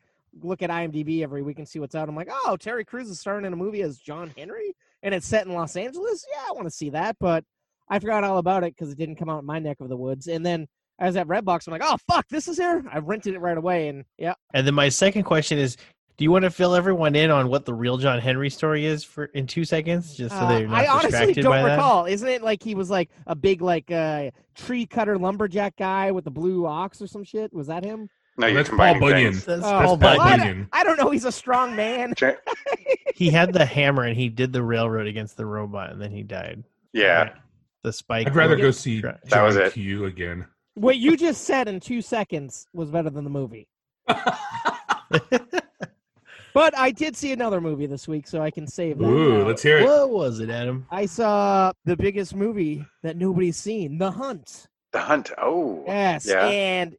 look 0.42 0.62
at 0.62 0.70
IMDb 0.70 1.22
every 1.22 1.42
week 1.42 1.58
and 1.58 1.68
see 1.68 1.78
what's 1.78 1.94
out. 1.94 2.08
I'm 2.08 2.16
like, 2.16 2.28
oh, 2.30 2.56
Terry 2.56 2.84
Crews 2.84 3.08
is 3.08 3.20
starring 3.20 3.44
in 3.44 3.52
a 3.52 3.56
movie 3.56 3.82
as 3.82 3.98
John 3.98 4.32
Henry, 4.37 4.75
and 5.02 5.14
it's 5.14 5.26
set 5.26 5.46
in 5.46 5.54
Los 5.54 5.76
Angeles. 5.76 6.26
Yeah, 6.32 6.44
I 6.48 6.52
want 6.52 6.64
to 6.64 6.70
see 6.70 6.90
that, 6.90 7.16
but 7.20 7.44
I 7.88 7.98
forgot 8.00 8.25
all 8.25 8.38
about 8.38 8.64
it 8.64 8.75
because 8.75 8.90
it 8.92 8.98
didn't 8.98 9.16
come 9.16 9.28
out 9.28 9.40
in 9.40 9.46
my 9.46 9.58
neck 9.58 9.78
of 9.80 9.88
the 9.88 9.96
woods. 9.96 10.26
And 10.26 10.44
then 10.44 10.66
I 10.98 11.06
was 11.06 11.16
at 11.16 11.28
Redbox. 11.28 11.66
I'm 11.66 11.72
like, 11.72 11.82
oh 11.84 11.96
fuck, 12.08 12.26
this 12.28 12.48
is 12.48 12.56
here. 12.56 12.84
I 12.92 12.98
rented 12.98 13.34
it 13.34 13.40
right 13.40 13.56
away, 13.56 13.88
and 13.88 14.04
yeah, 14.18 14.34
And 14.52 14.66
then 14.66 14.75
my 14.75 14.88
second 14.88 15.22
question 15.22 15.58
is, 15.58 15.76
do 16.18 16.25
you 16.25 16.30
want 16.30 16.42
to 16.42 16.50
fill 16.50 16.75
everyone 16.75 17.14
in 17.14 17.30
on 17.30 17.48
what 17.48 17.64
the 17.64 17.72
real 17.72 17.96
John 17.96 18.18
Henry 18.18 18.50
story 18.50 18.84
is 18.84 19.04
for 19.04 19.25
in 19.26 19.46
two 19.46 19.64
seconds, 19.64 20.14
just 20.16 20.34
so 20.37 20.42
Uh, 20.42 20.48
they're 20.48 20.68
not 20.68 20.76
I 20.80 20.87
honestly 20.88 21.10
distracted 21.10 21.42
don't 21.42 21.52
by 21.52 21.62
recall. 21.62 22.04
Isn't 22.06 22.28
it 22.28 22.42
like 22.42 22.62
he 22.62 22.75
was 22.75 22.90
like 22.90 23.08
a 23.26 23.34
big 23.37 23.62
like 23.62 23.90
uh, 23.90 24.30
tree 24.54 24.84
cutter 24.84 25.16
lumberjack 25.16 25.76
guy 25.76 26.10
with 26.10 26.25
the 26.25 26.30
blue 26.30 26.66
ox 26.66 27.00
or 27.00 27.06
some 27.06 27.25
shit? 27.25 27.52
Was 27.54 27.68
that 27.68 27.84
him? 27.84 28.10
No, 28.37 28.46
you're 28.46 28.62
That's 28.62 28.68
Paul 28.68 29.00
Bunyan. 29.00 29.32
things. 29.32 29.44
That's 29.44 29.64
Oh, 29.64 29.70
Paul 29.70 29.98
Paul 29.98 30.08
I, 30.08 30.16
Bunyan. 30.16 30.38
Bunyan. 30.38 30.56
don't, 30.58 30.68
I 30.72 30.84
don't 30.84 30.98
know. 30.98 31.10
He's 31.10 31.25
a 31.25 31.32
strong 31.32 31.75
man. 31.75 32.12
He 33.14 33.30
had 33.30 33.52
the 33.52 33.64
hammer 33.64 34.04
and 34.04 34.16
he 34.16 34.28
did 34.28 34.52
the 34.52 34.62
railroad 34.62 35.08
against 35.08 35.37
the 35.37 35.44
robot, 35.44 35.90
and 35.90 36.00
then 36.00 36.12
he 36.12 36.22
died. 36.22 36.62
Yeah, 36.92 37.30
The 37.82 37.92
spike. 37.92 38.28
I'd 38.28 38.37
rather 38.37 38.54
go 38.54 38.70
see 38.70 39.00
That 39.00 39.26
John 39.26 39.42
was 39.44 39.56
it. 39.56 39.72
Q 39.72 40.04
again. 40.04 40.46
What 40.75 40.98
you 40.98 41.16
just 41.16 41.42
said 41.42 41.66
in 41.66 41.80
two 41.80 42.00
seconds 42.00 42.68
was 42.72 42.92
better 42.92 43.10
than 43.10 43.25
the 43.25 43.30
movie. 43.30 43.66
But 46.58 46.76
I 46.76 46.90
did 46.90 47.16
see 47.16 47.30
another 47.30 47.60
movie 47.60 47.86
this 47.86 48.08
week, 48.08 48.26
so 48.26 48.42
I 48.42 48.50
can 48.50 48.66
save 48.66 48.98
that. 48.98 49.06
Ooh, 49.06 49.44
let's 49.46 49.62
hear 49.62 49.78
it. 49.78 49.84
what 49.84 50.10
was 50.10 50.40
it, 50.40 50.50
Adam? 50.50 50.88
I 50.90 51.06
saw 51.06 51.70
the 51.84 51.96
biggest 51.96 52.34
movie 52.34 52.84
that 53.04 53.16
nobody's 53.16 53.56
seen, 53.56 53.96
The 53.96 54.10
Hunt. 54.10 54.66
The 54.90 54.98
Hunt. 54.98 55.30
Oh, 55.38 55.84
Yes, 55.86 56.26
Yeah. 56.26 56.48
and 56.48 56.96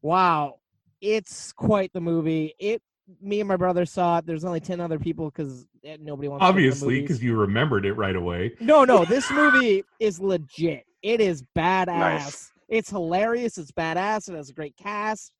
wow, 0.00 0.60
it's 1.02 1.52
quite 1.52 1.92
the 1.92 2.00
movie. 2.00 2.54
It. 2.58 2.80
Me 3.20 3.40
and 3.40 3.48
my 3.48 3.56
brother 3.56 3.84
saw 3.84 4.18
it. 4.18 4.26
There's 4.26 4.46
only 4.46 4.60
ten 4.60 4.80
other 4.80 4.98
people 4.98 5.26
because 5.26 5.66
eh, 5.84 5.98
nobody 6.00 6.28
wants. 6.28 6.40
to 6.40 6.46
to 6.46 6.48
Obviously, 6.48 7.02
because 7.02 7.22
you 7.22 7.36
remembered 7.36 7.84
it 7.84 7.92
right 7.92 8.16
away. 8.16 8.54
No, 8.58 8.84
no, 8.84 9.04
this 9.04 9.30
movie 9.30 9.84
is 10.00 10.18
legit. 10.18 10.86
It 11.02 11.20
is 11.20 11.42
badass. 11.54 11.86
Nice. 11.86 12.50
It's 12.70 12.88
hilarious. 12.88 13.58
It's 13.58 13.70
badass. 13.70 14.30
It 14.30 14.34
has 14.34 14.48
a 14.48 14.54
great 14.54 14.78
cast. 14.78 15.30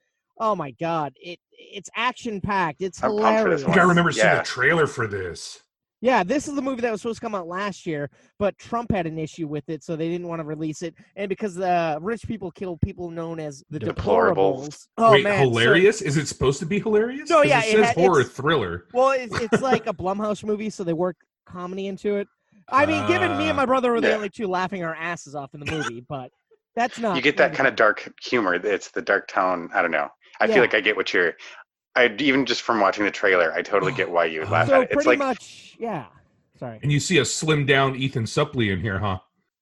Oh 0.40 0.54
my 0.54 0.70
god, 0.72 1.12
it 1.20 1.38
it's 1.52 1.90
action 1.96 2.40
packed. 2.40 2.80
It's 2.82 3.02
I'm 3.02 3.10
hilarious. 3.10 3.62
I 3.62 3.66
think 3.66 3.76
I 3.78 3.80
one. 3.80 3.88
remember 3.90 4.12
seeing 4.12 4.26
Yeah. 4.26 4.38
the 4.38 4.44
trailer 4.44 4.86
for 4.86 5.06
this. 5.06 5.60
Yeah, 6.00 6.22
this 6.22 6.46
is 6.46 6.54
the 6.54 6.62
movie 6.62 6.80
that 6.82 6.92
was 6.92 7.02
supposed 7.02 7.18
to 7.18 7.26
come 7.26 7.34
out 7.34 7.48
last 7.48 7.84
year, 7.84 8.08
but 8.38 8.56
Trump 8.56 8.92
had 8.92 9.04
an 9.08 9.18
issue 9.18 9.48
with 9.48 9.68
it, 9.68 9.82
so 9.82 9.96
they 9.96 10.08
didn't 10.08 10.28
want 10.28 10.38
to 10.38 10.44
release 10.44 10.82
it. 10.82 10.94
And 11.16 11.28
because 11.28 11.58
uh, 11.58 11.98
rich 12.00 12.22
people 12.24 12.52
kill 12.52 12.76
people 12.76 13.10
known 13.10 13.40
as 13.40 13.64
the 13.68 13.80
Deplorables. 13.80 13.96
deplorables. 14.68 14.86
Oh 14.96 15.10
Wait, 15.12 15.24
man, 15.24 15.42
so- 15.42 15.48
hilarious? 15.50 16.00
Is 16.00 16.16
it 16.16 16.26
supposed 16.28 16.60
to 16.60 16.66
be 16.66 16.78
hilarious? 16.78 17.28
No, 17.28 17.42
yeah, 17.42 17.64
it 17.64 17.74
it 17.74 17.76
says 17.78 17.86
ha- 17.96 18.00
horror 18.00 18.20
it's- 18.20 18.32
thriller. 18.36 18.84
well, 18.94 19.10
it's, 19.10 19.36
it's 19.40 19.60
like 19.60 19.88
a 19.88 19.92
Blumhouse 19.92 20.44
movie, 20.44 20.70
so 20.70 20.84
they 20.84 20.92
work 20.92 21.16
comedy 21.46 21.88
into 21.88 22.14
it. 22.16 22.28
I 22.70 22.86
mean, 22.86 23.04
given 23.08 23.36
me 23.36 23.48
and 23.48 23.56
my 23.56 23.64
Ah. 23.64 23.66
brother 23.66 23.90
were 23.90 24.00
the 24.00 24.08
Yeah. 24.10 24.14
only 24.14 24.28
two 24.30 24.46
laughing 24.46 24.84
our 24.84 24.94
asses 24.94 25.34
off 25.34 25.52
in 25.54 25.58
the 25.58 25.66
movie, 25.72 26.04
but 26.08 26.30
that's 26.76 27.00
not. 27.00 27.16
you 27.16 27.22
get 27.22 27.36
that 27.38 27.54
kind 27.54 27.66
of 27.66 27.74
dark 27.74 28.08
humor. 28.22 28.54
It's 28.54 28.92
the 28.92 29.02
dark 29.02 29.26
tone. 29.26 29.68
I 29.74 29.82
don't 29.82 29.90
know. 29.90 30.08
I 30.40 30.46
Yeah. 30.46 30.54
feel 30.54 30.62
like 30.62 30.74
I 30.74 30.80
get 30.80 30.96
what 30.96 31.12
you're. 31.12 31.34
I 31.96 32.14
even 32.18 32.46
just 32.46 32.62
from 32.62 32.80
watching 32.80 33.04
the 33.04 33.10
trailer, 33.10 33.52
I 33.52 33.62
totally 33.62 33.92
get 33.92 34.10
why 34.10 34.26
you 34.26 34.40
would 34.40 34.50
laugh 34.50 34.68
So 34.68 34.74
at 34.74 34.80
it. 34.82 34.84
It's 34.84 34.94
pretty 34.94 35.08
like 35.08 35.18
much, 35.18 35.76
yeah. 35.80 36.06
Sorry. 36.58 36.78
And 36.82 36.92
you 36.92 37.00
see 37.00 37.18
a 37.18 37.24
slim 37.24 37.66
down 37.66 37.96
Ethan 37.96 38.24
Suplee 38.24 38.72
in 38.72 38.80
here, 38.80 38.98
huh? 38.98 39.18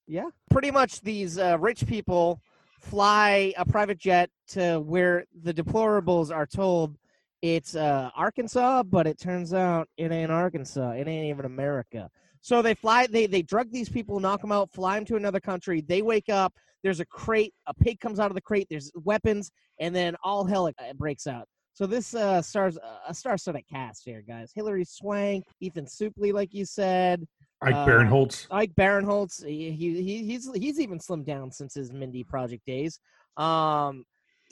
Yeah. 0.07 0.29
Pretty 0.51 0.71
much 0.71 1.01
these 1.01 1.39
uh, 1.39 1.57
rich 1.59 1.87
people 1.87 2.41
fly 2.81 3.55
a 3.57 3.65
private 3.65 3.99
jet 3.99 4.31
to 4.49 4.81
where 4.81 5.25
the 5.43 5.53
deplorables 5.53 6.35
are 6.35 6.47
told 6.47 6.97
it's 7.43 7.75
uh, 7.75 8.11
Arkansas, 8.17 8.83
but 8.85 9.07
it 9.07 9.19
turns 9.19 9.53
out 9.55 9.89
it 9.97 10.11
ain't 10.11 10.31
Arkansas. 10.31 10.91
It 10.93 11.07
ain't 11.09 11.27
even 11.27 11.45
America. 11.45 12.11
So 12.41 12.63
they 12.63 12.75
fly, 12.75 13.07
they, 13.07 13.27
they 13.27 13.43
drug 13.43 13.71
these 13.73 13.89
people, 13.89 14.21
knock 14.21 14.41
them 14.41 14.53
out, 14.53 14.71
fly 14.73 14.97
them 14.97 15.05
to 15.07 15.17
another 15.17 15.41
country. 15.41 15.81
They 15.81 16.03
wake 16.03 16.29
up. 16.29 16.55
There's 16.87 17.01
a 17.01 17.05
crate. 17.07 17.53
A 17.67 17.75
pig 17.75 17.99
comes 17.99 18.21
out 18.21 18.31
of 18.31 18.37
the 18.37 18.41
crate. 18.41 18.69
There's 18.71 18.93
weapons, 18.95 19.51
and 19.81 19.93
then 19.93 20.15
all 20.23 20.45
hell 20.45 20.69
uh, 20.69 20.93
breaks 20.95 21.27
out. 21.27 21.49
So 21.75 21.85
this 21.85 22.15
uh, 22.15 22.41
stars 22.43 22.79
a 23.09 23.13
star-studded 23.13 23.65
cast 23.69 24.03
here, 24.05 24.23
guys. 24.27 24.53
Hilary 24.55 24.85
Swank, 24.85 25.45
Ethan 25.61 25.87
Suplee, 25.87 26.33
like 26.33 26.55
you 26.55 26.65
said, 26.65 27.27
Ike 27.61 27.75
Uh, 27.75 27.87
Barinholtz. 27.87 28.47
Ike 28.53 28.73
Barinholtz, 28.79 29.45
he, 29.45 29.73
he 29.73 30.01
he- 30.01 30.25
he's 30.25 30.49
he's 30.55 30.79
even 30.79 31.01
slimmed 31.01 31.27
down 31.27 31.51
since 31.51 31.75
his 31.75 31.93
Mindy 31.93 32.23
Project 32.23 32.63
days. 32.69 33.01
Um, 33.37 34.05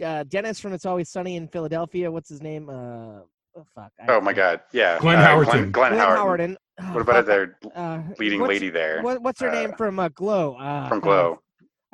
uh, 0.04 0.24
Dennis 0.24 0.58
from 0.58 0.72
It's 0.72 0.86
Always 0.86 1.08
Sunny 1.08 1.36
in 1.36 1.46
Philadelphia. 1.46 2.10
What's 2.10 2.28
his 2.28 2.42
name? 2.42 2.68
Uh, 2.68 3.20
oh, 3.56 3.66
fuck. 3.76 3.92
I- 4.00 4.06
oh 4.12 4.20
my 4.20 4.32
god, 4.32 4.60
yeah. 4.72 4.98
Glenn 4.98 5.18
uh, 5.20 5.26
Howerton. 5.28 5.44
Glenn, 5.44 5.70
Glenn, 5.72 5.92
Glenn 5.92 5.98
Howard. 6.00 6.40
Howerton. 6.40 6.56
Oh, 6.80 6.92
What 6.92 7.02
about 7.02 7.14
fuck, 7.14 7.26
their 7.26 7.58
uh, 7.76 8.02
leading 8.18 8.40
what's- 8.40 8.48
lady 8.54 8.68
there 8.68 9.00
What, 9.00 9.22
what's 9.22 9.40
her 9.40 9.50
name 9.52 9.70
Uh, 9.74 9.76
from 9.76 10.00
uh, 10.00 10.08
Glow? 10.08 10.56
Uh, 10.56 10.88
from 10.88 10.98
God, 10.98 11.04
Glow? 11.06 11.38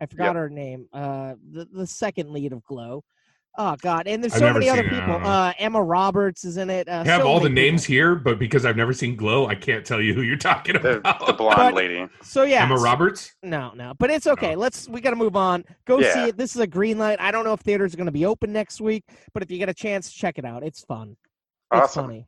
I 0.01 0.07
forgot 0.07 0.27
Yep. 0.27 0.35
her 0.37 0.49
name. 0.51 0.89
Uh, 0.93 1.35
the 1.53 1.67
the 1.73 1.87
second 1.87 2.31
lead 2.33 2.53
of 2.53 2.65
Glow. 2.65 3.05
Oh 3.59 3.75
God, 3.83 4.07
and 4.07 4.23
there's 4.23 4.33
I've 4.35 4.39
so 4.39 4.53
many 4.53 4.69
other 4.71 4.85
it, 4.85 4.91
people. 4.91 5.17
Uh, 5.27 5.53
Emma 5.59 5.83
Roberts 5.83 6.45
is 6.45 6.57
in 6.57 6.71
it. 6.71 6.89
Uh, 6.89 7.03
I 7.05 7.09
have 7.11 7.23
so 7.23 7.27
all 7.29 7.41
the 7.41 7.49
names 7.49 7.83
people. 7.83 7.93
here, 7.95 8.15
but 8.15 8.39
because 8.39 8.65
I've 8.65 8.77
never 8.77 8.93
seen 8.93 9.17
Glow, 9.17 9.49
I 9.49 9.57
can't 9.57 9.85
tell 9.85 10.01
you 10.01 10.15
who 10.15 10.23
you're 10.23 10.37
talking 10.51 10.77
about. 10.77 11.03
the 11.27 11.33
blonde 11.33 11.57
But- 11.57 11.75
lady. 11.75 12.07
So 12.23 12.45
yeah, 12.45 12.63
Emma 12.63 12.77
Roberts. 12.77 13.35
No, 13.43 13.73
no, 13.75 13.93
but 13.99 14.09
it's 14.09 14.29
okay. 14.29 14.53
No. 14.55 14.61
Let's 14.61 14.89
we 14.89 15.01
got 15.01 15.11
to 15.11 15.17
move 15.17 15.35
on. 15.37 15.65
Go 15.85 16.01
see 16.01 16.29
it. 16.29 16.37
This 16.37 16.55
is 16.55 16.61
a 16.61 16.67
green 16.67 16.97
light. 16.99 17.21
I 17.21 17.33
don't 17.33 17.45
know 17.45 17.53
if 17.53 17.61
theaters 17.61 17.93
are 17.93 17.97
going 17.97 18.07
to 18.07 18.13
be 18.13 18.25
open 18.25 18.53
next 18.53 18.81
week, 18.81 19.03
but 19.35 19.43
if 19.43 19.51
you 19.51 19.59
get 19.59 19.69
a 19.69 19.75
chance, 19.75 20.13
check 20.13 20.39
it 20.39 20.45
out. 20.45 20.63
It's 20.63 20.83
fun. 20.85 21.17
It's 21.73 21.83
Awesome. 21.83 22.05
funny. 22.07 22.27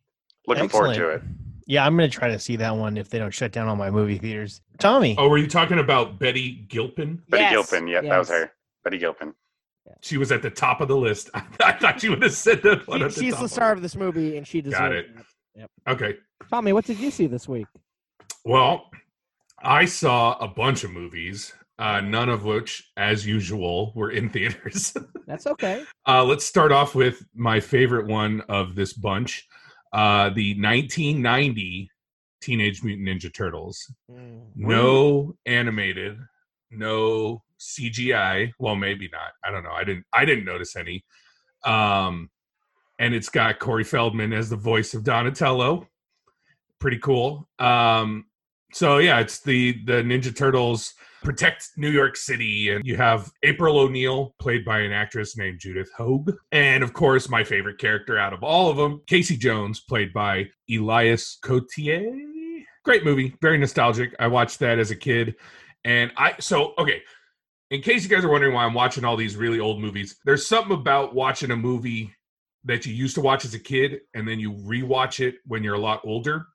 Looking 0.48 0.68
forward 0.68 0.96
to 0.96 1.08
it. 1.10 1.22
Excellent. 1.62 1.70
Yeah, 1.74 1.86
I'm 1.86 1.96
gonna 1.96 2.08
try 2.08 2.28
to 2.28 2.38
see 2.38 2.56
that 2.56 2.76
one 2.76 2.96
if 2.96 3.08
they 3.08 3.18
don't 3.18 3.32
shut 3.32 3.52
down 3.52 3.68
all 3.68 3.76
my 3.76 3.90
movie 3.90 4.18
theaters. 4.18 4.60
Tommy, 4.78 5.14
Oh, 5.18 5.28
were 5.28 5.38
you 5.38 5.46
talking 5.46 5.78
about 5.78 6.18
Betty 6.18 6.66
Gilpin? 6.68 7.22
Betty 7.28 7.42
Yes, 7.42 7.52
Gilpin. 7.52 7.86
Yep, 7.88 8.04
that 8.04 8.18
was 8.18 8.28
her. 8.28 8.52
Betty 8.84 8.98
Gilpin. 8.98 9.34
She 10.00 10.16
was 10.16 10.32
at 10.32 10.42
the 10.42 10.50
top 10.50 10.80
of 10.80 10.88
the 10.88 10.96
list. 10.96 11.30
I 11.34 11.72
thought 11.72 12.02
you 12.02 12.10
would 12.10 12.22
have 12.22 12.32
said 12.32 12.62
that 12.62 12.86
one. 12.88 12.98
She- 13.00 13.04
at 13.04 13.12
the 13.14 13.20
she's 13.22 13.32
top 13.32 13.40
the 13.40 13.44
of 13.46 13.50
star 13.50 13.72
of 13.72 13.82
this 13.82 13.94
movie, 13.96 14.36
and 14.36 14.46
she 14.46 14.60
deserves 14.60 14.78
Got 14.80 14.92
it. 14.92 15.06
it. 15.54 15.70
Okay. 15.88 16.16
Tommy, 16.50 16.72
what 16.72 16.84
did 16.84 16.98
you 16.98 17.10
see 17.10 17.26
this 17.26 17.48
week? 17.48 17.66
Well, 18.44 18.90
I 19.62 19.84
saw 19.84 20.36
a 20.38 20.48
bunch 20.48 20.82
of 20.82 20.90
movies, 20.90 21.52
uh, 21.78 22.00
none 22.00 22.28
of 22.28 22.44
which, 22.44 22.90
as 22.96 23.24
usual, 23.26 23.92
were 23.94 24.10
in 24.10 24.28
theaters. 24.30 24.94
That's 25.26 25.46
okay. 25.46 25.84
uh, 26.06 26.24
let's 26.24 26.44
start 26.44 26.72
off 26.72 26.94
with 26.94 27.24
my 27.34 27.60
favorite 27.60 28.06
one 28.06 28.40
of 28.48 28.74
this 28.74 28.92
bunch 28.92 29.46
uh, 29.92 30.30
the 30.30 30.54
1990 30.60 31.90
Teenage 32.40 32.82
Mutant 32.82 33.08
Ninja 33.08 33.32
Turtles. 33.32 33.92
Mm. 34.10 34.42
No 34.56 35.34
animated, 35.46 36.18
no 36.70 37.42
CGI. 37.60 38.52
Well, 38.58 38.76
maybe 38.76 39.08
not. 39.12 39.32
I 39.44 39.50
don't 39.50 39.62
know. 39.62 39.72
I 39.72 39.84
didn't. 39.84 40.04
I 40.12 40.24
didn't 40.24 40.44
notice 40.44 40.76
any. 40.76 41.04
Um, 41.64 42.30
and 42.98 43.14
it's 43.14 43.28
got 43.28 43.58
Corey 43.58 43.84
Feldman 43.84 44.32
as 44.32 44.50
the 44.50 44.56
voice 44.56 44.94
of 44.94 45.04
Donatello. 45.04 45.88
Pretty 46.78 46.98
cool. 46.98 47.48
Um, 47.58 48.26
so 48.72 48.98
yeah, 48.98 49.20
it's 49.20 49.40
the 49.40 49.82
the 49.84 50.02
Ninja 50.02 50.34
Turtles 50.34 50.94
protect 51.22 51.70
New 51.76 51.90
York 51.90 52.16
City, 52.16 52.70
and 52.70 52.86
you 52.86 52.96
have 52.96 53.30
April 53.42 53.78
O'Neil 53.78 54.34
played 54.40 54.64
by 54.64 54.80
an 54.80 54.92
actress 54.92 55.36
named 55.36 55.60
Judith 55.60 55.90
Hoag, 55.96 56.34
and 56.50 56.82
of 56.82 56.92
course 56.92 57.28
my 57.28 57.44
favorite 57.44 57.78
character 57.78 58.18
out 58.18 58.32
of 58.32 58.42
all 58.42 58.70
of 58.70 58.76
them, 58.76 59.02
Casey 59.06 59.36
Jones, 59.36 59.80
played 59.80 60.12
by 60.12 60.46
Elias 60.70 61.38
Cotier. 61.42 62.12
Great 62.84 63.04
movie, 63.04 63.34
very 63.40 63.58
nostalgic. 63.58 64.14
I 64.18 64.26
watched 64.26 64.58
that 64.58 64.78
as 64.78 64.90
a 64.90 64.96
kid, 64.96 65.36
and 65.84 66.10
I 66.16 66.34
so 66.40 66.74
okay. 66.78 67.02
In 67.70 67.80
case 67.80 68.02
you 68.02 68.10
guys 68.10 68.22
are 68.22 68.28
wondering 68.28 68.52
why 68.52 68.64
I'm 68.64 68.74
watching 68.74 69.02
all 69.02 69.16
these 69.16 69.34
really 69.34 69.58
old 69.58 69.80
movies, 69.80 70.16
there's 70.26 70.46
something 70.46 70.76
about 70.76 71.14
watching 71.14 71.52
a 71.52 71.56
movie 71.56 72.12
that 72.64 72.86
you 72.86 72.92
used 72.92 73.14
to 73.14 73.20
watch 73.20 73.44
as 73.44 73.54
a 73.54 73.58
kid 73.58 74.00
and 74.14 74.28
then 74.28 74.38
you 74.38 74.52
rewatch 74.52 75.20
it 75.20 75.36
when 75.46 75.64
you're 75.64 75.74
a 75.74 75.80
lot 75.80 76.00
older. 76.04 76.46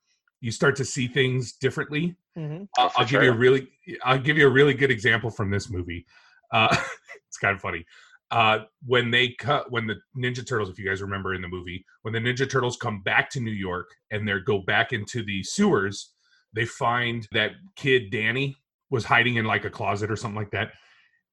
You 0.41 0.51
start 0.51 0.75
to 0.75 0.86
see 0.86 1.07
things 1.07 1.53
differently. 1.53 2.15
Hmm 2.38 2.63
Oh, 2.77 2.84
I'll, 2.84 2.89
for 2.89 3.00
I'll 3.01 3.08
give 3.08 3.24
you 3.24 3.32
a 3.32 3.36
really, 3.36 3.67
I'll 4.03 4.20
give 4.20 4.38
you 4.38 4.48
a 4.48 4.51
really 4.51 4.74
good 4.74 4.91
example 4.91 5.29
from 5.29 5.50
this 5.50 5.70
movie. 5.70 6.06
Uh, 6.53 6.67
it's 7.27 7.38
kind 7.38 7.56
of 7.56 7.62
funny. 7.62 7.86
Uh, 8.29 8.60
when 8.86 9.10
they 9.10 9.29
cut, 9.29 9.72
when 9.72 9.88
the 9.88 9.96
Ninja 10.15 10.46
Turtles, 10.46 10.70
if 10.70 10.77
you 10.77 10.88
guys 10.88 11.01
remember 11.01 11.34
in 11.34 11.41
the 11.41 11.48
movie, 11.48 11.84
when 12.01 12.13
the 12.13 12.20
Ninja 12.20 12.50
Turtles 12.50 12.77
come 12.77 13.01
back 13.01 13.29
to 13.32 13.39
New 13.39 13.51
York 13.51 13.88
and 14.12 14.27
they 14.27 14.34
go 14.46 14.60
back 14.60 14.94
into 14.94 15.24
the 15.24 15.41
sewers, 15.44 16.13
they 16.53 16.65
find 16.65 17.27
that 17.32 17.51
kid 17.75 18.12
Danny 18.12 18.56
was 18.89 19.06
hiding 19.06 19.36
in 19.36 19.46
like 19.46 19.65
a 19.65 19.70
closet 19.70 20.12
or 20.12 20.15
something 20.15 20.38
like 20.38 20.51
that. 20.51 20.72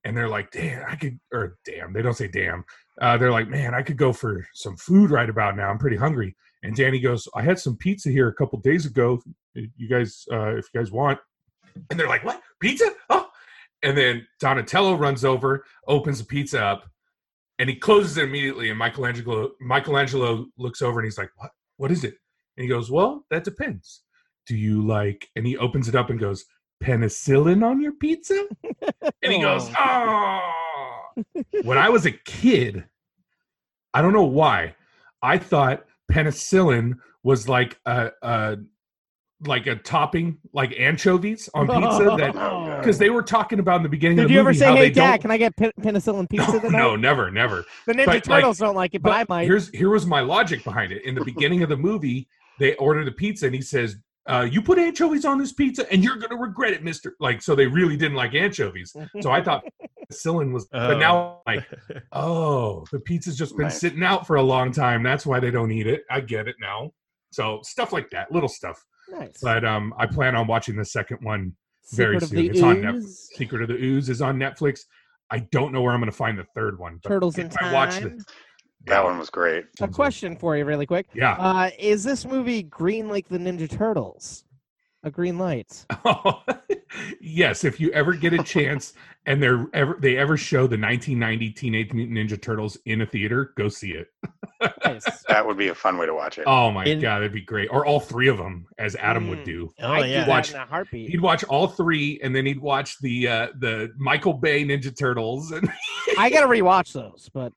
And 0.04 0.16
they're 0.16 0.28
like, 0.28 0.50
damn, 0.52 0.84
I 0.88 0.96
could, 0.96 1.18
or 1.32 1.56
damn, 1.64 1.92
they 1.92 2.02
don't 2.02 2.16
say 2.16 2.28
damn. 2.28 2.64
Uh, 3.00 3.16
they're 3.16 3.32
like, 3.32 3.48
man, 3.48 3.74
I 3.74 3.82
could 3.82 3.96
go 3.96 4.12
for 4.12 4.46
some 4.54 4.76
food 4.76 5.10
right 5.10 5.28
about 5.28 5.56
now. 5.56 5.70
I'm 5.70 5.78
pretty 5.78 5.96
hungry. 5.96 6.36
And 6.62 6.76
Danny 6.76 7.00
goes, 7.00 7.26
I 7.34 7.42
had 7.42 7.58
some 7.58 7.76
pizza 7.76 8.10
here 8.10 8.28
a 8.28 8.34
couple 8.34 8.58
days 8.60 8.86
ago. 8.86 9.20
You 9.54 9.88
guys, 9.88 10.24
uh, 10.32 10.56
if 10.56 10.66
you 10.72 10.80
guys 10.80 10.90
want. 10.90 11.18
And 11.90 11.98
they're 11.98 12.08
like, 12.08 12.24
what? 12.24 12.40
Pizza? 12.60 12.92
Oh. 13.10 13.28
And 13.82 13.96
then 13.96 14.26
Donatello 14.40 14.94
runs 14.94 15.24
over, 15.24 15.64
opens 15.86 16.18
the 16.18 16.24
pizza 16.24 16.64
up, 16.64 16.88
and 17.58 17.68
he 17.68 17.76
closes 17.76 18.16
it 18.16 18.24
immediately. 18.24 18.70
And 18.70 18.78
Michelangelo, 18.78 19.50
Michelangelo 19.60 20.46
looks 20.56 20.82
over 20.82 21.00
and 21.00 21.06
he's 21.06 21.18
like, 21.18 21.30
what? 21.36 21.50
What 21.76 21.90
is 21.90 22.04
it? 22.04 22.14
And 22.56 22.62
he 22.62 22.68
goes, 22.68 22.90
well, 22.90 23.24
that 23.30 23.44
depends. 23.44 24.02
Do 24.46 24.56
you 24.56 24.86
like, 24.86 25.28
and 25.36 25.46
he 25.46 25.56
opens 25.56 25.88
it 25.88 25.94
up 25.94 26.10
and 26.10 26.18
goes, 26.18 26.44
penicillin 26.82 27.64
on 27.64 27.80
your 27.80 27.92
pizza? 27.92 28.46
And 29.22 29.32
he 29.32 29.40
goes, 29.40 29.70
oh. 29.78 30.40
when 31.62 31.78
I 31.78 31.88
was 31.88 32.06
a 32.06 32.12
kid, 32.12 32.84
I 33.92 34.02
don't 34.02 34.12
know 34.12 34.24
why, 34.24 34.74
I 35.22 35.38
thought 35.38 35.84
penicillin 36.10 36.94
was 37.22 37.48
like 37.48 37.78
a, 37.86 38.10
a 38.22 38.56
like 39.46 39.66
a 39.66 39.76
topping, 39.76 40.38
like 40.52 40.74
anchovies 40.78 41.48
on 41.54 41.66
pizza. 41.68 42.04
That 42.18 42.78
because 42.80 42.98
they 42.98 43.10
were 43.10 43.22
talking 43.22 43.58
about 43.58 43.76
in 43.76 43.82
the 43.82 43.88
beginning 43.88 44.18
of 44.18 44.24
Did 44.24 44.28
the 44.30 44.34
you 44.34 44.40
ever 44.40 44.54
say, 44.54 44.66
"Hey, 44.74 44.80
they 44.88 44.90
Dad, 44.90 45.20
can 45.20 45.30
I 45.30 45.36
get 45.38 45.56
pe- 45.56 45.72
penicillin 45.80 46.28
pizza 46.28 46.52
No, 46.52 46.58
tonight?" 46.60 46.78
no, 46.78 46.96
never, 46.96 47.30
never. 47.30 47.64
The 47.86 47.92
Ninja 47.94 48.06
But, 48.06 48.14
like- 48.14 48.24
Turtles 48.24 48.58
don't 48.58 48.74
like 48.76 48.94
it, 48.94 49.02
but, 49.02 49.12
I 49.12 49.24
might. 49.28 49.44
here's 49.44 49.68
here 49.70 49.90
was 49.90 50.06
my 50.06 50.20
logic 50.20 50.64
behind 50.64 50.92
it. 50.92 51.04
In 51.04 51.14
the 51.14 51.24
beginning 51.24 51.62
of 51.62 51.68
the 51.68 51.76
movie, 51.76 52.28
they 52.58 52.74
order 52.76 53.04
the 53.04 53.12
pizza, 53.12 53.46
and 53.46 53.54
he 53.54 53.60
says, 53.62 53.96
uh, 54.26 54.46
"You 54.50 54.62
put 54.62 54.78
anchovies 54.78 55.24
on 55.24 55.38
this 55.38 55.52
pizza, 55.52 55.90
and 55.92 56.02
you're 56.04 56.16
gonna 56.16 56.40
regret 56.40 56.72
it, 56.72 56.82
Mister." 56.84 57.14
Like, 57.20 57.42
so 57.42 57.54
they 57.54 57.66
really 57.66 57.96
didn't 57.96 58.16
like 58.16 58.34
anchovies. 58.34 58.94
So 59.20 59.30
I 59.30 59.42
thought 59.42 59.64
penicillin 60.12 60.52
was, 60.52 60.66
but 60.70 60.94
Oh. 60.94 60.98
now 60.98 61.40
like, 61.46 61.64
oh, 62.12 62.84
the 62.92 63.00
pizza's 63.00 63.36
just 63.36 63.56
been 63.56 63.64
Nice. 63.66 63.80
sitting 63.80 64.02
out 64.02 64.26
for 64.26 64.36
a 64.36 64.42
long 64.42 64.72
time. 64.72 65.02
That's 65.02 65.26
why 65.26 65.40
they 65.40 65.50
don't 65.50 65.70
eat 65.70 65.86
it. 65.86 66.02
I 66.10 66.20
get 66.20 66.48
it 66.48 66.56
now. 66.60 66.92
So 67.32 67.60
stuff 67.64 67.92
like 67.92 68.10
that, 68.10 68.30
little 68.30 68.48
stuff. 68.48 68.80
Nice. 69.10 69.38
But 69.42 69.64
um, 69.64 69.92
I 69.98 70.06
plan 70.06 70.34
on 70.36 70.46
watching 70.46 70.76
the 70.76 70.84
second 70.84 71.18
one. 71.22 71.52
very 71.92 72.18
Secret 72.20 72.22
of 72.22 72.28
soon. 72.30 72.38
the 72.38 72.48
It's 72.50 72.62
on 72.62 72.76
Netflix. 72.76 73.02
Secret 73.36 73.62
of 73.62 73.68
the 73.68 73.74
Ooze 73.82 74.08
is 74.08 74.22
on 74.22 74.36
Netflix. 74.38 74.80
I 75.30 75.38
don't 75.50 75.72
know 75.72 75.82
where 75.82 75.92
I'm 75.92 76.00
going 76.00 76.10
to 76.10 76.16
find 76.16 76.38
the 76.38 76.46
third 76.54 76.78
one. 76.78 77.00
but 77.02 77.08
Turtles 77.08 77.38
in 77.38 77.46
if 77.46 77.56
I 77.60 77.72
watch 77.72 77.98
Time. 77.98 78.18
the- 78.18 78.24
that 78.86 79.02
one 79.02 79.18
was 79.18 79.30
great. 79.30 79.64
A 79.80 79.88
question 79.88 80.36
for 80.36 80.56
you, 80.58 80.66
really 80.66 80.84
quick. 80.84 81.06
Yeah. 81.14 81.32
Uh, 81.38 81.70
is 81.78 82.04
this 82.04 82.26
movie 82.26 82.62
green 82.64 83.08
like 83.08 83.26
the 83.28 83.38
Ninja 83.38 83.68
Turtles? 83.70 84.44
A 85.04 85.10
green 85.10 85.38
light. 85.38 85.86
yes, 87.20 87.64
if 87.64 87.80
you 87.80 87.90
ever 87.92 88.12
get 88.14 88.32
a 88.32 88.42
chance 88.42 88.92
and 89.26 89.42
they're 89.42 89.66
ever 89.72 89.96
they 90.00 90.16
ever 90.16 90.36
show 90.36 90.66
the 90.66 90.78
1990 90.78 91.50
Teenage 91.50 91.92
Mutant 91.92 92.18
Ninja 92.18 92.40
Turtles 92.40 92.76
in 92.86 93.00
a 93.00 93.06
theater, 93.06 93.52
go 93.56 93.68
see 93.68 93.92
it. 93.92 94.08
Nice. 94.84 95.04
That 95.28 95.46
would 95.46 95.56
be 95.58 95.68
a 95.68 95.74
fun 95.74 95.98
way 95.98 96.06
to 96.06 96.14
watch 96.14 96.38
it. 96.38 96.44
Oh 96.46 96.70
my 96.70 96.84
In- 96.84 97.00
god, 97.00 97.18
that'd 97.20 97.32
be 97.32 97.40
great. 97.42 97.68
Or 97.70 97.84
all 97.84 98.00
three 98.00 98.28
of 98.28 98.36
them, 98.38 98.66
as 98.78 98.96
Adam 98.96 99.28
would 99.28 99.40
Mm. 99.40 99.44
do. 99.44 99.70
Oh 99.80 99.92
I'd 99.92 100.10
yeah. 100.10 100.20
that 100.20 100.28
Watch- 100.28 100.50
in 100.50 100.56
a 100.56 100.64
heartbeat. 100.66 101.10
He'd 101.10 101.20
watch 101.20 101.44
all 101.44 101.66
three, 101.66 102.20
and 102.22 102.34
then 102.34 102.46
he'd 102.46 102.60
watch 102.60 102.98
the 103.00 103.28
uh, 103.28 103.48
the 103.58 103.92
Michael 103.98 104.34
Bay 104.34 104.64
Ninja 104.64 104.96
Turtles 104.96 105.50
and 105.52 105.68
I 106.18 106.30
gotta 106.30 106.46
rewatch 106.46 106.92
those, 106.92 107.28
but 107.34 107.52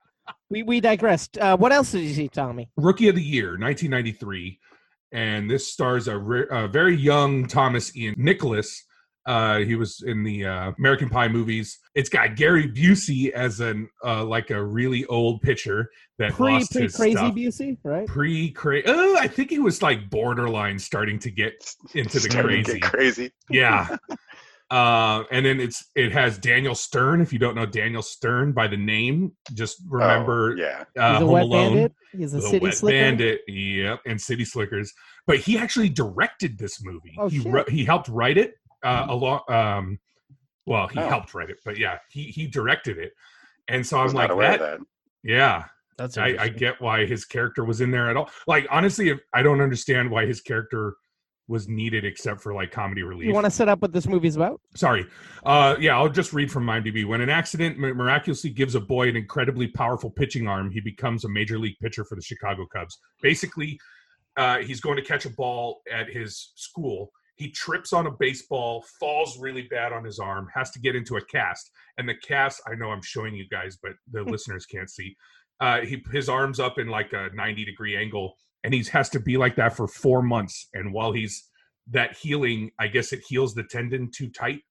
we 0.50 0.63
we 0.63 0.80
digressed. 0.80 1.38
Uh, 1.38 1.56
what 1.56 1.72
else 1.72 1.92
did 1.92 2.01
you 2.01 2.13
see, 2.13 2.27
Tommy? 2.27 2.70
Rookie 2.77 3.08
of 3.10 3.16
the 3.16 3.22
Year, 3.24 3.51
1993, 3.58 4.60
and 5.12 5.50
this 5.50 5.72
stars 5.72 6.08
a, 6.08 6.18
re- 6.18 6.48
a 6.50 6.68
very 6.68 6.96
young 6.96 7.48
Thomas 7.48 7.96
Ian 7.96 8.16
Nicholas. 8.18 8.84
Uh, 9.27 9.60
he 9.60 9.75
was 9.75 10.01
in 10.07 10.24
the 10.24 10.46
uh, 10.46 10.72
American 10.79 11.10
Pie 11.10 11.27
movies. 11.27 11.77
It's 11.96 12.07
got 12.10 12.38
Gary 12.38 12.67
Busey 12.72 13.29
as 13.31 13.60
an 13.60 13.89
uh, 14.03 14.24
like 14.24 14.50
a 14.51 14.63
really 14.63 15.05
old 15.07 15.41
pitcher 15.41 15.89
that 16.17 16.31
Pre 16.31 16.53
lost 16.53 16.72
pre 16.72 16.84
his 16.84 16.96
crazy 16.96 17.15
stuff. 17.17 17.34
Busey, 17.36 17.77
right? 17.84 18.07
Pre 18.07 18.51
crazy. 18.51 18.86
Oh, 18.88 19.17
I 19.19 19.27
think 19.27 19.50
he 19.50 19.60
was 19.60 19.81
like 19.81 20.10
borderline 20.10 20.79
starting 20.79 21.19
to 21.19 21.29
get 21.29 21.53
into 21.93 22.13
the 22.22 22.29
Starting 22.29 22.63
to 22.63 22.72
crazy. 22.72 22.79
get 22.79 22.89
crazy. 22.91 23.31
Yeah. 23.50 23.98
Uh, 24.69 25.24
and 25.31 25.46
then 25.46 25.62
it's 25.62 25.86
it 25.96 26.12
has 26.12 26.38
Daniel 26.38 26.75
Stern. 26.75 27.22
If 27.22 27.31
you 27.31 27.39
don't 27.39 27.55
know 27.55 27.65
Daniel 27.65 28.01
Stern 28.01 28.51
by 28.51 28.67
the 28.67 28.75
name, 28.75 29.31
just 29.53 29.81
remember 29.88 30.51
Oh, 30.51 30.55
yeah. 30.62 30.84
uh, 31.01 31.13
He's 31.13 31.22
a 31.22 31.25
Home 31.25 31.31
wet 31.31 31.43
Alone. 31.43 31.74
bandit. 31.75 31.93
He's 32.12 32.34
a 32.34 32.36
The 32.36 32.41
city 32.43 32.60
Wet 32.60 32.74
slicker. 32.74 32.98
Bandit, 32.98 33.41
yep, 33.48 34.01
and 34.05 34.19
City 34.19 34.43
Slickers. 34.43 34.91
But 35.25 35.38
he 35.39 35.57
actually 35.57 35.88
directed 35.88 36.57
this 36.57 36.84
movie. 36.84 37.15
Oh, 37.17 37.29
he 37.29 37.39
shit. 37.43 37.50
wrote- 37.53 37.69
he 37.69 37.86
helped 37.86 38.10
write 38.10 38.38
it 38.38 38.55
uh, 38.88 39.06
along. 39.10 39.41
Um, 39.50 40.00
well, 40.65 40.88
he 40.88 41.00
Oh. 41.00 41.08
helped 41.08 41.34
write 41.34 41.50
it, 41.50 41.58
but 41.65 41.77
yeah, 41.77 41.98
he 42.10 42.24
he 42.24 42.48
directed 42.48 42.98
it. 42.98 43.13
And 43.67 43.86
so 43.86 43.98
I 44.00 44.03
I'm 44.06 44.13
like 44.13 44.29
that, 44.29 44.60
that. 44.60 44.79
Yeah, 45.24 45.65
That's 45.98 46.17
I, 46.17 46.36
I 46.39 46.48
get 46.50 46.79
why 46.82 47.06
his 47.06 47.25
character 47.25 47.63
was 47.65 47.82
in 47.82 47.91
there 47.91 48.10
at 48.10 48.15
all. 48.17 48.29
Like 48.48 48.65
honestly, 48.70 49.10
if, 49.10 49.20
I 49.34 49.41
don't 49.44 49.62
understand 49.62 50.10
why 50.10 50.25
his 50.25 50.41
character 50.41 50.96
was 51.50 51.67
needed 51.70 52.03
except 52.03 52.41
for 52.41 52.53
like 52.53 52.72
comedy 52.72 53.03
relief. 53.03 53.27
You 53.27 53.34
want 53.34 53.46
to 53.46 53.51
set 53.51 53.70
up 53.70 53.82
what 53.82 53.94
this 53.94 54.06
movie's 54.06 54.36
about? 54.36 54.60
Sorry. 54.75 55.06
Uh, 55.45 55.76
yeah, 55.80 55.95
I'll 55.97 56.10
just 56.10 56.34
read 56.34 56.52
from 56.52 56.65
IMDb. 56.65 57.06
When 57.06 57.21
an 57.21 57.30
accident 57.30 57.78
miraculously 57.80 58.50
gives 58.50 58.76
a 58.76 58.82
boy 58.82 59.08
an 59.08 59.15
incredibly 59.15 59.67
powerful 59.67 60.10
pitching 60.12 60.45
arm, 60.47 60.69
he 60.69 60.82
becomes 60.82 61.23
a 61.23 61.30
major 61.30 61.58
league 61.58 61.78
pitcher 61.82 62.04
for 62.04 62.15
the 62.15 62.21
Chicago 62.21 62.65
Cubs. 62.65 62.97
Basically, 63.21 63.80
uh, 64.36 64.58
he's 64.60 64.82
going 64.82 64.97
to 64.97 65.02
catch 65.02 65.26
a 65.26 65.30
ball 65.30 65.82
at 65.91 66.10
his 66.10 66.52
school. 66.56 67.12
He 67.38 67.52
trips 67.52 67.93
on 67.93 68.08
a 68.08 68.12
baseball, 68.12 68.84
falls 69.00 69.39
really 69.39 69.63
bad 69.63 69.93
on 69.93 70.04
his 70.04 70.17
arm, 70.17 70.47
has 70.54 70.71
to 70.71 70.80
get 70.80 70.95
into 70.95 71.17
a 71.17 71.26
cast. 71.26 71.71
And 71.97 72.10
the 72.10 72.15
cast, 72.15 72.62
I 72.67 72.76
know 72.76 72.89
I'm 72.89 73.02
showing 73.02 73.36
you 73.36 73.47
guys, 73.47 73.78
but 73.82 73.93
the 74.12 74.23
listeners 74.23 74.65
can't 74.65 74.89
see. 74.89 75.15
Uh, 75.60 75.82
he 75.82 76.04
his 76.12 76.30
arms 76.30 76.60
up 76.60 76.78
in 76.80 76.88
like 76.88 77.13
a 77.13 77.30
90 77.34 77.63
degree 77.63 77.95
angle, 77.95 78.36
and 78.63 78.73
he 78.73 78.84
has 78.91 79.10
to 79.10 79.19
be 79.19 79.38
like 79.38 79.56
that 79.56 79.76
for 79.76 79.88
four 79.88 80.21
months. 80.21 80.67
And 80.73 80.93
while 80.93 81.12
he's 81.12 81.47
that 81.91 82.17
healing, 82.17 82.71
I 82.80 82.88
guess 82.88 83.13
it 83.13 83.21
heals 83.28 83.54
the 83.54 83.63
tendon 83.63 84.12
too 84.12 84.30
tight. 84.30 84.62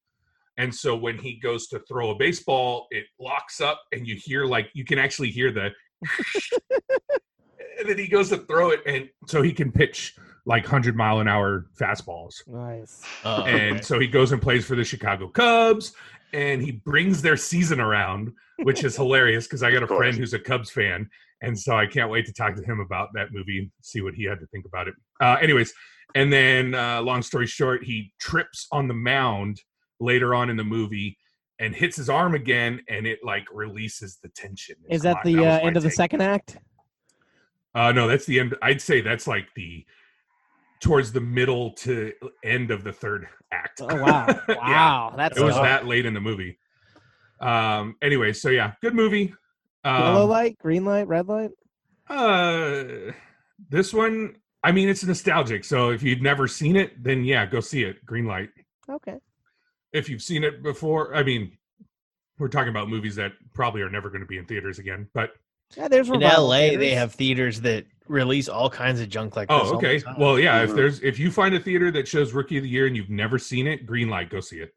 And 0.58 0.74
so 0.74 0.96
when 0.96 1.18
he 1.18 1.38
goes 1.38 1.68
to 1.68 1.80
throw 1.80 2.10
a 2.10 2.16
baseball, 2.16 2.86
it 2.90 3.04
locks 3.20 3.60
up, 3.60 3.80
and 3.92 4.06
you 4.06 4.16
hear 4.16 4.44
like 4.44 4.70
you 4.74 4.84
can 4.84 4.98
actually 4.98 5.30
hear 5.30 5.52
the. 5.52 5.70
and 7.78 7.88
then 7.88 7.98
he 7.98 8.08
goes 8.08 8.28
to 8.30 8.38
throw 8.38 8.70
it, 8.70 8.80
and 8.86 9.08
so 9.28 9.42
he 9.42 9.52
can 9.52 9.70
pitch 9.70 10.16
like 10.46 10.64
hundred 10.64 10.96
mile 10.96 11.18
an 11.20 11.28
hour 11.28 11.66
fastballs. 11.78 12.34
Nice. 12.46 13.02
Oh, 13.24 13.42
And 13.44 13.72
okay. 13.76 13.82
so 13.82 13.98
he 13.98 14.06
goes 14.06 14.32
and 14.32 14.40
plays 14.40 14.64
for 14.64 14.76
the 14.76 14.84
Chicago 14.84 15.28
Cubs, 15.28 15.92
and 16.32 16.62
he 16.62 16.70
brings 16.72 17.20
their 17.20 17.36
season 17.36 17.80
around, 17.80 18.32
which 18.62 18.84
is 18.84 18.94
hilarious 18.96 19.46
because 19.46 19.62
I 19.62 19.70
got 19.72 19.82
a 19.82 19.86
friend 19.88 20.16
who's 20.16 20.34
a 20.34 20.38
Cubs 20.38 20.70
fan, 20.70 21.08
and 21.42 21.58
so 21.58 21.76
I 21.76 21.86
can't 21.86 22.10
wait 22.10 22.26
to 22.26 22.32
talk 22.32 22.54
to 22.56 22.62
him 22.62 22.78
about 22.80 23.08
that 23.14 23.32
movie 23.32 23.58
and 23.58 23.70
see 23.82 24.00
what 24.00 24.14
he 24.14 24.24
had 24.24 24.38
to 24.40 24.46
think 24.46 24.64
about 24.66 24.86
it. 24.88 24.94
Uh, 25.20 25.36
anyways, 25.42 25.74
and 26.14 26.32
then 26.32 26.74
uh, 26.74 27.02
long 27.02 27.22
story 27.22 27.46
short, 27.46 27.84
he 27.84 28.12
trips 28.20 28.68
on 28.70 28.86
the 28.88 28.94
mound 28.94 29.60
later 29.98 30.34
on 30.34 30.48
in 30.48 30.56
the 30.56 30.64
movie 30.64 31.18
and 31.58 31.74
hits 31.74 31.96
his 31.96 32.08
arm 32.08 32.34
again, 32.36 32.80
and 32.88 33.06
it 33.06 33.18
like 33.24 33.44
releases 33.52 34.18
the 34.22 34.28
tension. 34.28 34.76
Is 34.90 35.02
that 35.02 35.16
my- 35.16 35.22
the 35.24 35.36
was 35.36 35.44
uh, 35.46 35.60
end 35.66 35.76
of 35.76 35.82
the 35.82 35.88
take. 35.88 35.96
second 35.96 36.20
act? 36.22 36.58
Uh, 37.74 37.92
no, 37.92 38.06
that's 38.06 38.24
the 38.26 38.38
end. 38.40 38.54
I'd 38.62 38.80
say 38.80 39.00
that's 39.00 39.26
like 39.26 39.48
the 39.56 39.84
towards 40.80 41.12
the 41.12 41.20
middle 41.20 41.72
to 41.74 42.12
end 42.44 42.70
of 42.70 42.84
the 42.84 42.92
third 42.92 43.26
act. 43.52 43.80
Oh 43.82 43.86
wow! 44.02 44.26
Yeah. 44.48 44.54
Wow, 44.56 45.14
that's 45.16 45.38
it 45.38 45.42
was 45.44 45.54
tough. 45.54 45.64
that 45.64 45.86
late 45.86 46.06
in 46.06 46.14
the 46.14 46.20
movie. 46.20 46.58
Um. 47.40 47.96
Anyway, 48.02 48.32
so 48.32 48.48
yeah, 48.50 48.72
good 48.80 48.94
movie. 48.94 49.34
Yellow 49.84 50.24
Um, 50.24 50.30
light, 50.30 50.58
green 50.58 50.84
light, 50.84 51.06
red 51.06 51.28
light. 51.28 51.50
uh, 52.08 52.84
this 53.70 53.92
one, 53.94 54.36
I 54.62 54.72
mean, 54.72 54.88
it's 54.88 55.04
nostalgic. 55.04 55.64
So 55.64 55.90
if 55.90 56.02
you've 56.02 56.20
never 56.22 56.48
seen 56.48 56.76
it, 56.76 57.02
then 57.02 57.24
yeah, 57.24 57.46
go 57.46 57.60
see 57.60 57.84
it. 57.84 58.04
Green 58.04 58.26
light. 58.26 58.48
Okay. 58.88 59.18
If 59.92 60.08
you've 60.08 60.22
seen 60.22 60.44
it 60.44 60.62
before, 60.62 61.14
I 61.14 61.22
mean, 61.22 61.56
we're 62.38 62.48
talking 62.48 62.68
about 62.70 62.88
movies 62.88 63.14
that 63.16 63.32
probably 63.54 63.80
are 63.82 63.88
never 63.90 64.08
going 64.10 64.20
to 64.20 64.26
be 64.26 64.38
in 64.38 64.44
theaters 64.46 64.78
again. 64.78 65.08
But 65.14 65.30
Yeah, 65.76 65.88
there's 65.88 66.08
in 66.08 66.14
revival 66.14 66.48
LA, 66.48 66.76
they 66.76 66.90
have 66.94 67.14
theaters 67.14 67.60
that 67.62 67.86
release 68.08 68.48
all 68.48 68.68
kinds 68.70 69.00
of 69.00 69.08
junk 69.08 69.36
like 69.36 69.48
this. 69.48 69.58
oh, 69.60 69.74
okay. 69.76 70.02
Well, 70.18 70.38
yeah. 70.38 70.62
If 70.62 70.70
Mhm. 70.70 70.76
there's 70.76 71.02
if 71.02 71.18
you 71.18 71.30
find 71.30 71.54
a 71.54 71.60
theater 71.60 71.90
that 71.92 72.06
shows 72.08 72.32
Rookie 72.32 72.56
of 72.58 72.62
the 72.62 72.68
Year 72.68 72.86
and 72.86 72.96
you've 72.96 73.10
never 73.10 73.38
seen 73.38 73.66
it, 73.66 73.86
green 73.86 74.08
light, 74.08 74.30
go 74.30 74.40
see 74.40 74.58
it. 74.58 74.72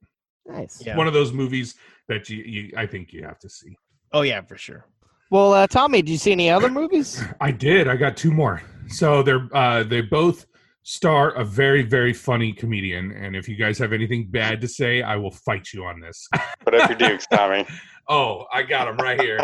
nice. 0.46 0.82
Yeah. 0.86 0.98
One 0.98 1.08
of 1.08 1.14
those 1.14 1.32
movies 1.32 1.76
that 2.08 2.30
you, 2.30 2.38
you 2.44 2.74
I 2.76 2.86
think 2.88 3.14
you 3.14 3.24
have 3.24 3.40
to 3.40 3.50
see. 3.50 3.76
oh 4.14 4.22
yeah, 4.22 4.42
for 4.42 4.58
sure. 4.58 4.86
Well, 5.32 5.54
uh, 5.54 5.68
Tommy, 5.68 6.02
did 6.02 6.10
you 6.12 6.18
see 6.18 6.32
any 6.32 6.50
other 6.50 6.70
movies? 6.70 7.24
I 7.42 7.52
did. 7.52 7.88
I 7.88 7.96
got 7.98 8.18
two 8.18 8.32
more. 8.32 8.62
So 8.88 9.22
they're 9.22 9.48
uh, 9.54 9.84
they 9.84 10.02
both 10.02 10.48
star 10.82 11.30
a 11.32 11.44
very 11.46 11.84
very 11.84 12.14
funny 12.14 12.52
comedian, 12.52 13.12
and 13.12 13.36
if 13.36 13.48
you 13.48 13.56
guys 13.56 13.78
have 13.78 13.94
anything 13.94 14.28
bad 14.32 14.60
to 14.62 14.68
say, 14.68 15.04
I 15.04 15.18
will 15.18 15.30
fight 15.32 15.68
you 15.74 15.86
on 15.86 16.00
this. 16.00 16.28
Put 16.66 16.74
up 16.74 16.90
your 16.90 16.98
dukes, 16.98 17.28
Tommy. 17.28 17.68
oh, 18.08 18.46
I 18.52 18.64
got 18.64 18.88
him 18.88 18.98
right 18.98 19.22
here. 19.22 19.40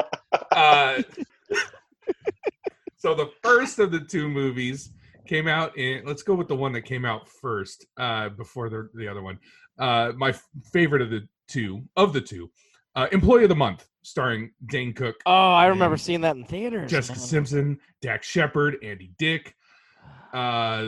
Uh, 0.52 1.04
so 3.06 3.14
the 3.14 3.30
first 3.44 3.78
of 3.78 3.92
the 3.92 4.00
two 4.00 4.28
movies 4.28 4.90
came 5.28 5.48
out 5.48 5.78
in. 5.78 6.04
Let's 6.06 6.24
go 6.24 6.34
with 6.34 6.48
the 6.48 6.56
one 6.56 6.74
that 6.74 6.82
came 6.82 7.06
out 7.06 7.30
first 7.30 7.86
uh, 7.98 8.30
before 8.30 8.68
the 8.68 8.90
the 8.96 9.08
other 9.08 9.22
one. 9.22 9.38
Uh, 9.78 10.14
my 10.18 10.30
f- 10.30 10.44
favorite 10.74 11.04
of 11.04 11.12
the 11.12 11.28
two 11.48 11.84
of 11.96 12.14
the 12.14 12.22
two, 12.22 12.50
uh, 12.96 13.06
Employee 13.12 13.44
of 13.44 13.50
the 13.50 13.56
Month, 13.56 13.88
starring 14.02 14.50
Dane 14.66 14.92
Cook. 14.92 15.18
Oh, 15.28 15.52
I 15.52 15.68
remember 15.68 15.98
seeing 15.98 16.22
that 16.22 16.36
in 16.36 16.46
theaters. 16.46 16.90
Jessica 16.90 17.20
man. 17.20 17.28
Simpson, 17.28 17.80
Dax 18.02 18.26
Shepard, 18.26 18.78
Andy 18.82 19.12
Dick, 19.20 19.56
uh, 20.34 20.82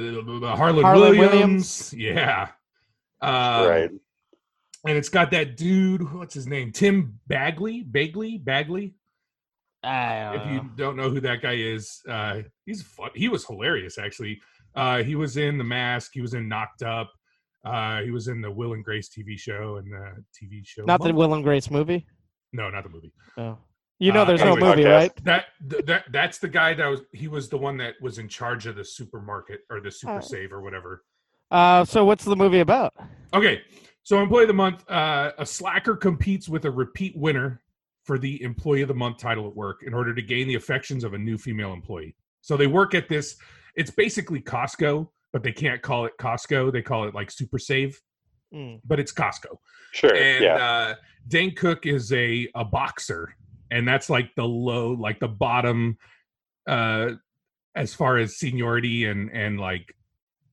Harlan, 0.56 0.84
Harland 0.84 1.19
Williams. 1.19 1.93
Yeah. 1.95 2.49
Um, 3.21 3.67
right. 3.67 3.91
And 4.88 4.97
it's 4.97 5.10
got 5.10 5.30
that 5.32 5.56
dude, 5.56 6.13
what's 6.13 6.34
his 6.34 6.47
name? 6.47 6.71
Tim 6.71 7.19
Bagley? 7.27 7.82
Bagley? 7.84 8.38
Bagley? 8.39 8.95
I 9.84 10.32
don't 10.34 10.48
If 10.48 10.54
you 10.54 10.70
don't 10.76 10.96
know 10.98 11.10
who 11.10 11.20
that 11.22 11.42
guy 11.42 11.54
is, 11.54 12.02
uh, 12.10 12.42
he's 12.66 12.82
fun. 12.82 13.10
He 13.16 13.30
was 13.30 13.46
hilarious, 13.46 13.98
actually. 13.98 14.42
Uh, 14.76 15.04
he 15.04 15.16
was 15.16 15.38
in 15.38 15.58
The 15.58 15.63
Mask. 15.63 16.12
He 16.13 16.22
was 16.22 16.34
in 16.34 16.48
Knocked 16.48 16.84
Up. 16.84 17.12
Uh, 17.66 18.02
he 18.02 18.12
was 18.12 18.28
in 18.28 18.42
the 18.42 18.50
Will 18.52 18.74
and 18.74 18.84
Grace 18.84 19.10
TV 19.10 19.38
show 19.38 19.78
and 19.78 19.92
the 19.92 20.24
TV 20.34 20.62
show. 20.66 20.84
Not 20.86 21.02
the 21.02 21.13
Will 21.13 21.34
and 21.34 21.44
Grace 21.44 21.70
movie. 21.72 22.06
No, 22.54 22.70
not 22.70 22.84
the 22.84 22.90
movie. 22.90 23.12
Oh. 23.38 23.58
You 24.00 24.12
know, 24.12 24.22
Uh, 24.22 24.26
there's 24.26 24.42
anyway, 24.42 24.60
no 24.60 24.66
movie, 24.68 24.84
podcast. 24.84 24.94
right? 24.96 25.24
That 25.26 25.46
that 25.88 26.04
that's 26.12 26.38
the 26.38 26.48
guy 26.48 26.76
that 26.76 26.86
was 26.88 27.02
he 27.13 27.28
was 27.28 27.50
the 27.50 27.58
one 27.58 27.78
that 27.78 27.96
was 28.00 28.20
in 28.20 28.28
charge 28.30 28.68
of 28.68 28.76
the 28.76 28.86
supermarket 28.86 29.62
or 29.72 29.82
the 29.82 29.90
super 29.92 30.18
Oh. 30.18 30.20
save 30.22 30.54
or 30.54 30.62
whatever. 30.62 31.04
Uh, 31.50 31.84
so 31.84 32.06
what's 32.06 32.24
the 32.24 32.36
movie 32.36 32.60
about? 32.60 32.94
Okay, 33.34 33.62
so 34.04 34.22
employee 34.22 34.44
of 34.44 34.50
the 34.50 34.54
month, 34.54 34.88
uh, 34.90 35.32
a 35.40 35.46
slacker 35.46 35.96
competes 35.96 36.48
with 36.48 36.66
a 36.66 36.72
repeat 36.72 37.18
winner 37.18 37.62
for 38.08 38.17
the 38.17 38.41
employee 38.41 38.82
of 38.82 38.88
the 38.88 38.93
month 38.96 39.17
title 39.17 39.46
at 39.48 39.56
work 39.56 39.84
in 39.86 39.93
order 39.93 40.15
to 40.15 40.22
gain 40.22 40.48
the 40.48 40.56
affections 40.56 41.04
of 41.04 41.13
a 41.13 41.17
new 41.17 41.38
female 41.38 41.74
employee. 41.74 42.15
So 42.41 42.56
they 42.58 42.65
work 42.67 42.96
at 42.96 43.10
this. 43.10 43.36
It's 43.76 43.91
basically 43.91 44.41
Costco, 44.41 45.08
but 45.34 45.43
they 45.43 45.52
can't 45.52 45.82
call 45.82 46.06
it 46.06 46.13
Costco. 46.20 46.72
They 46.72 46.82
call 46.82 47.08
it 47.08 47.13
like 47.13 47.30
Super 47.30 47.60
Save, 47.60 48.00
Mm. 48.54 48.80
but 48.86 48.98
it's 48.98 49.12
Costco. 49.12 49.58
Sure. 49.91 50.15
and 50.15 50.43
yeah. 50.46 50.56
uh 50.56 50.96
Dane 51.28 51.54
Cook 51.54 51.86
is 51.86 52.13
a 52.13 52.48
a 52.56 52.63
boxer 52.63 53.36
and 53.72 53.86
that's 53.86 54.10
like 54.10 54.34
the 54.36 54.46
low 54.46 54.91
like 54.93 55.20
the 55.20 55.28
bottom 55.28 55.98
uh 56.65 57.10
as 57.76 57.93
far 57.93 58.17
as 58.17 58.38
seniority 58.38 59.04
and 59.04 59.30
and 59.32 59.60
like 59.60 59.93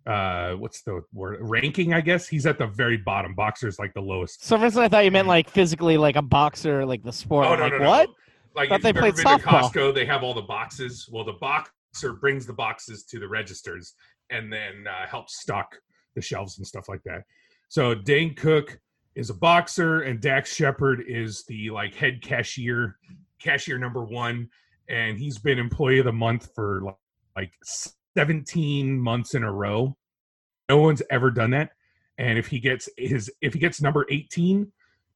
uh 0.06 0.52
what's 0.52 0.82
the 0.82 1.02
word? 1.12 1.38
Ranking 1.40 1.94
I 1.94 2.00
guess? 2.00 2.28
He's 2.28 2.46
at 2.46 2.58
the 2.58 2.66
very 2.66 2.96
bottom. 2.96 3.34
Boxer's 3.34 3.78
like 3.78 3.94
the 3.94 4.00
lowest 4.00 4.44
So 4.44 4.58
for 4.58 4.64
instance, 4.64 4.84
I 4.84 4.88
thought 4.88 5.04
you 5.04 5.10
meant 5.10 5.28
like 5.28 5.48
physically, 5.48 5.96
like 5.96 6.16
a 6.16 6.22
boxer, 6.22 6.84
like 6.84 7.02
the 7.02 7.12
sport. 7.12 7.46
oh 7.46 7.54
no 7.56 7.62
like, 7.62 7.72
no 7.72 7.78
no. 7.78 7.88
what? 7.88 8.10
like 8.54 8.70
if 8.70 8.82
they 8.82 8.90
you've 8.90 8.96
ever 8.96 9.12
played 9.12 9.16
been 9.16 9.38
to 9.38 9.44
softball. 9.44 9.70
Costco 9.70 9.94
they 9.94 10.04
have 10.06 10.22
all 10.22 10.34
the 10.34 10.42
boxes. 10.42 11.08
Well 11.10 11.24
the 11.24 11.34
boxer 11.34 12.12
brings 12.14 12.46
the 12.46 12.52
boxes 12.52 13.04
to 13.04 13.18
the 13.18 13.28
registers 13.28 13.94
and 14.30 14.52
then 14.52 14.86
uh, 14.88 15.06
helps 15.06 15.40
stock 15.40 15.76
the 16.14 16.22
shelves 16.22 16.58
and 16.58 16.66
stuff 16.66 16.88
like 16.88 17.02
that. 17.04 17.22
So 17.68 17.94
Dane 17.94 18.34
Cook 18.34 18.78
is 19.14 19.30
a 19.30 19.34
boxer 19.34 20.02
and 20.02 20.20
Dax 20.20 20.54
Shepard 20.54 21.04
is 21.06 21.44
the 21.48 21.70
like 21.70 21.94
head 21.94 22.22
cashier, 22.22 22.98
cashier 23.40 23.78
number 23.78 24.04
one, 24.04 24.48
and 24.88 25.18
he's 25.18 25.38
been 25.38 25.58
employee 25.58 25.98
of 25.98 26.04
the 26.04 26.12
month 26.12 26.50
for 26.54 26.82
like, 26.82 26.96
like 27.36 27.52
17 28.16 28.98
months 28.98 29.34
in 29.34 29.42
a 29.42 29.52
row. 29.52 29.96
No 30.68 30.78
one's 30.78 31.02
ever 31.10 31.30
done 31.30 31.50
that. 31.50 31.70
And 32.18 32.38
if 32.38 32.46
he 32.46 32.60
gets 32.60 32.88
his 32.96 33.30
if 33.40 33.54
he 33.54 33.58
gets 33.58 33.82
number 33.82 34.06
18, 34.08 34.70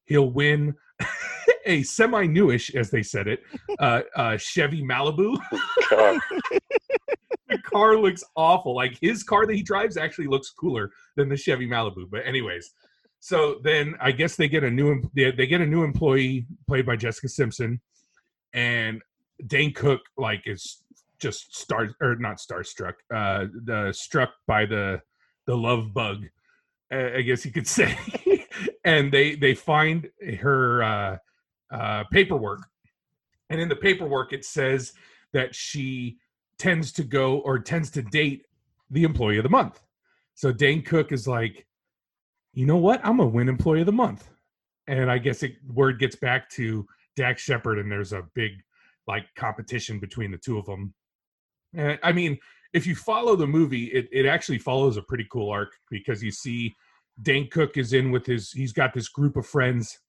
he'll 0.05 0.29
win 0.29 0.75
a 1.65 1.83
semi-newish, 1.83 2.75
as 2.75 2.91
they 2.91 3.03
said 3.03 3.27
it, 3.27 3.41
uh, 3.79 4.01
uh, 4.15 4.37
Chevy 4.37 4.83
Malibu. 4.83 5.37
The 7.49 7.57
car 7.57 7.97
looks 7.97 8.23
awful. 8.35 8.75
Like 8.75 8.97
his 9.01 9.23
car 9.23 9.47
that 9.47 9.55
he 9.55 9.63
drives 9.63 9.97
actually 9.97 10.27
looks 10.27 10.51
cooler 10.51 10.91
than 11.15 11.29
the 11.29 11.35
Chevy 11.35 11.67
Malibu. 11.67 12.05
But 12.09 12.25
anyways, 12.25 12.71
so 13.19 13.59
then 13.63 13.95
I 13.99 14.11
guess 14.11 14.35
they 14.35 14.47
get 14.47 14.63
a 14.63 14.69
new 14.69 15.01
they, 15.15 15.31
they 15.31 15.47
get 15.47 15.59
a 15.59 15.65
new 15.65 15.83
employee 15.83 16.45
played 16.67 16.85
by 16.85 16.95
Jessica 16.95 17.27
Simpson, 17.27 17.81
and 18.53 19.01
Dane 19.47 19.73
Cook 19.73 20.01
like 20.15 20.43
is 20.45 20.83
just 21.19 21.55
star 21.55 21.89
or 22.01 22.15
not 22.15 22.37
starstruck, 22.37 22.93
uh, 23.13 23.45
the 23.65 23.93
struck 23.93 24.31
by 24.47 24.65
the 24.65 25.01
the 25.47 25.55
love 25.55 25.93
bug, 25.93 26.25
I 26.91 27.21
guess 27.21 27.45
you 27.45 27.51
could 27.51 27.67
say, 27.79 27.97
and 28.83 29.11
they 29.11 29.35
they 29.35 29.53
find 29.53 30.09
her 30.39 30.83
uh, 30.83 31.17
uh, 31.71 32.03
paperwork, 32.11 32.61
and 33.49 33.59
in 33.59 33.69
the 33.69 33.75
paperwork 33.75 34.33
it 34.33 34.45
says 34.45 34.93
that 35.33 35.53
she 35.53 36.17
tends 36.57 36.91
to 36.91 37.03
go 37.03 37.39
or 37.39 37.59
tends 37.59 37.89
to 37.91 38.01
date 38.01 38.45
the 38.89 39.03
employee 39.03 39.37
of 39.37 39.43
the 39.43 39.49
month. 39.49 39.79
So 40.35 40.51
Dane 40.51 40.81
Cook 40.81 41.11
is 41.11 41.27
like, 41.27 41.65
you 42.53 42.65
know 42.65 42.77
what? 42.77 43.01
I'm 43.03 43.17
gonna 43.17 43.29
win 43.29 43.49
employee 43.49 43.81
of 43.81 43.85
the 43.85 43.91
month. 43.91 44.29
And 44.87 45.11
I 45.11 45.19
guess 45.19 45.43
it 45.43 45.55
word 45.71 45.99
gets 45.99 46.15
back 46.15 46.49
to 46.51 46.85
Dax 47.15 47.41
Shepard, 47.41 47.77
and 47.77 47.91
there's 47.91 48.13
a 48.13 48.23
big 48.33 48.53
like 49.07 49.25
competition 49.35 49.99
between 49.99 50.31
the 50.31 50.37
two 50.37 50.57
of 50.57 50.65
them. 50.65 50.93
And 51.75 51.99
I 52.03 52.11
mean, 52.11 52.37
if 52.73 52.85
you 52.85 52.95
follow 52.95 53.35
the 53.35 53.47
movie, 53.47 53.85
it, 53.85 54.07
it 54.11 54.25
actually 54.25 54.59
follows 54.59 54.97
a 54.97 55.01
pretty 55.01 55.27
cool 55.31 55.49
arc 55.49 55.73
because 55.89 56.23
you 56.23 56.31
see 56.31 56.75
Dan 57.21 57.47
Cook 57.51 57.77
is 57.77 57.93
in 57.93 58.11
with 58.11 58.25
his 58.25 58.51
he's 58.51 58.73
got 58.73 58.93
this 58.93 59.09
group 59.09 59.35
of 59.35 59.45
friends 59.45 59.99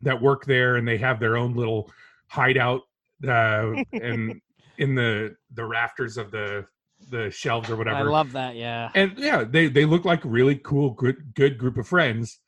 that 0.00 0.20
work 0.20 0.44
there 0.44 0.76
and 0.76 0.86
they 0.86 0.98
have 0.98 1.20
their 1.20 1.36
own 1.36 1.54
little 1.54 1.90
hideout 2.28 2.82
uh, 3.26 3.72
and 3.92 4.40
in 4.78 4.94
the 4.94 5.36
the 5.54 5.64
rafters 5.64 6.16
of 6.16 6.30
the 6.30 6.66
the 7.10 7.30
shelves 7.30 7.68
or 7.68 7.76
whatever 7.76 7.98
I 7.98 8.02
love 8.02 8.32
that. 8.32 8.54
Yeah. 8.54 8.90
and 8.94 9.18
yeah 9.18 9.44
they 9.44 9.66
they 9.68 9.84
look 9.84 10.04
like 10.04 10.20
really 10.24 10.56
cool 10.56 10.90
good 10.90 11.34
good 11.34 11.58
group 11.58 11.76
of 11.76 11.86
friends 11.86 12.38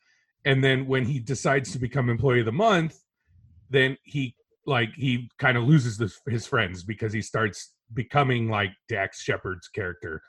and 0.45 0.63
then 0.63 0.87
when 0.87 1.05
he 1.05 1.19
decides 1.19 1.71
to 1.73 1.79
become 1.79 2.09
employee 2.09 2.39
of 2.39 2.45
the 2.45 2.51
month 2.51 2.97
then 3.69 3.97
he 4.03 4.35
like 4.65 4.93
he 4.95 5.29
kind 5.39 5.57
of 5.57 5.65
loses 5.65 5.97
the, 5.97 6.11
his 6.29 6.47
friends 6.47 6.83
because 6.83 7.11
he 7.11 7.21
starts 7.21 7.73
becoming 7.93 8.49
like 8.49 8.71
dax 8.89 9.21
shepard's 9.21 9.67
character 9.67 10.21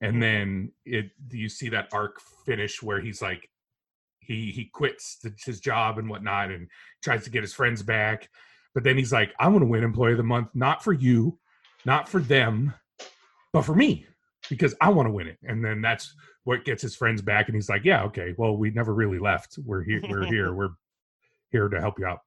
and 0.00 0.12
mm-hmm. 0.12 0.20
then 0.20 0.72
it 0.84 1.10
you 1.30 1.48
see 1.48 1.68
that 1.68 1.88
arc 1.92 2.20
finish 2.44 2.82
where 2.82 3.00
he's 3.00 3.22
like 3.22 3.48
he 4.20 4.50
he 4.50 4.66
quits 4.66 5.18
the, 5.22 5.32
his 5.44 5.60
job 5.60 5.98
and 5.98 6.08
whatnot 6.08 6.50
and 6.50 6.68
tries 7.02 7.24
to 7.24 7.30
get 7.30 7.42
his 7.42 7.54
friends 7.54 7.82
back 7.82 8.28
but 8.74 8.84
then 8.84 8.96
he's 8.96 9.12
like 9.12 9.32
i 9.40 9.48
want 9.48 9.62
to 9.62 9.66
win 9.66 9.82
employee 9.82 10.12
of 10.12 10.18
the 10.18 10.22
month 10.22 10.48
not 10.54 10.84
for 10.84 10.92
you 10.92 11.38
not 11.84 12.08
for 12.08 12.20
them 12.20 12.74
but 13.52 13.62
for 13.62 13.74
me 13.74 14.06
because 14.48 14.74
I 14.80 14.90
want 14.90 15.06
to 15.06 15.12
win 15.12 15.26
it. 15.26 15.38
And 15.44 15.64
then 15.64 15.82
that's 15.82 16.14
what 16.44 16.64
gets 16.64 16.82
his 16.82 16.96
friends 16.96 17.20
back. 17.20 17.48
And 17.48 17.54
he's 17.54 17.68
like, 17.68 17.84
yeah, 17.84 18.02
okay, 18.04 18.34
well, 18.38 18.56
we 18.56 18.70
never 18.70 18.94
really 18.94 19.18
left. 19.18 19.58
We're 19.64 19.82
here. 19.82 20.00
We're 20.08 20.24
here. 20.32 20.54
We're 20.54 20.70
here 21.50 21.68
to 21.68 21.80
help 21.80 21.98
you 21.98 22.06
out. 22.06 22.20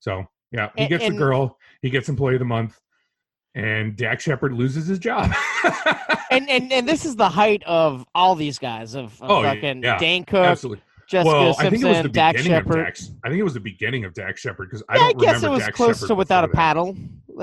So 0.00 0.24
yeah, 0.52 0.70
he 0.76 0.82
And- 0.82 0.90
gets 0.90 1.04
and- 1.04 1.14
the 1.14 1.18
girl. 1.18 1.58
He 1.82 1.90
gets 1.90 2.08
employee 2.08 2.34
of 2.34 2.40
the 2.40 2.46
month. 2.46 2.78
And 3.58 3.96
Dak 3.96 4.20
Shepard 4.20 4.52
loses 4.52 4.86
his 4.86 4.98
job. 4.98 5.32
And 6.30 6.46
and 6.50 6.70
and 6.70 6.86
this 6.86 7.06
is 7.06 7.16
the 7.16 7.28
height 7.30 7.62
of 7.64 8.04
all 8.14 8.34
these 8.34 8.58
guys 8.58 8.94
of, 8.94 9.20
of 9.22 9.30
Oh, 9.30 9.42
fucking 9.42 9.82
yeah. 9.82 9.98
Dane 9.98 10.24
Cook, 10.24 10.44
Absolutely. 10.44 10.82
Jessica 11.08 11.26
well, 11.34 11.56
I 11.58 11.70
think 11.70 11.82
it 11.82 11.86
was 11.86 11.96
the 11.96 12.02
Simpson, 12.02 12.12
Dak 12.12 12.36
beginning 12.36 12.52
of 12.58 12.62
Shepard. 12.64 12.84
Dax. 12.84 13.10
I 13.24 13.28
think 13.28 13.40
it 13.40 13.44
was 13.44 13.54
the 13.54 13.60
beginning 13.60 14.04
of 14.04 14.12
Dak 14.12 14.36
Shepard 14.36 14.68
because 14.68 14.82
I 14.90 14.96
Yeah, 14.96 14.98
don't 15.00 15.18
guess 15.20 15.42
it 15.42 15.48
was 15.50 15.60
Dak 15.60 15.72
close 15.72 15.96
Shepard 15.96 16.08
to 16.08 16.14
Without 16.16 16.44
a 16.44 16.48
before 16.48 16.54
that. 16.54 16.58
Paddle. 16.60 16.96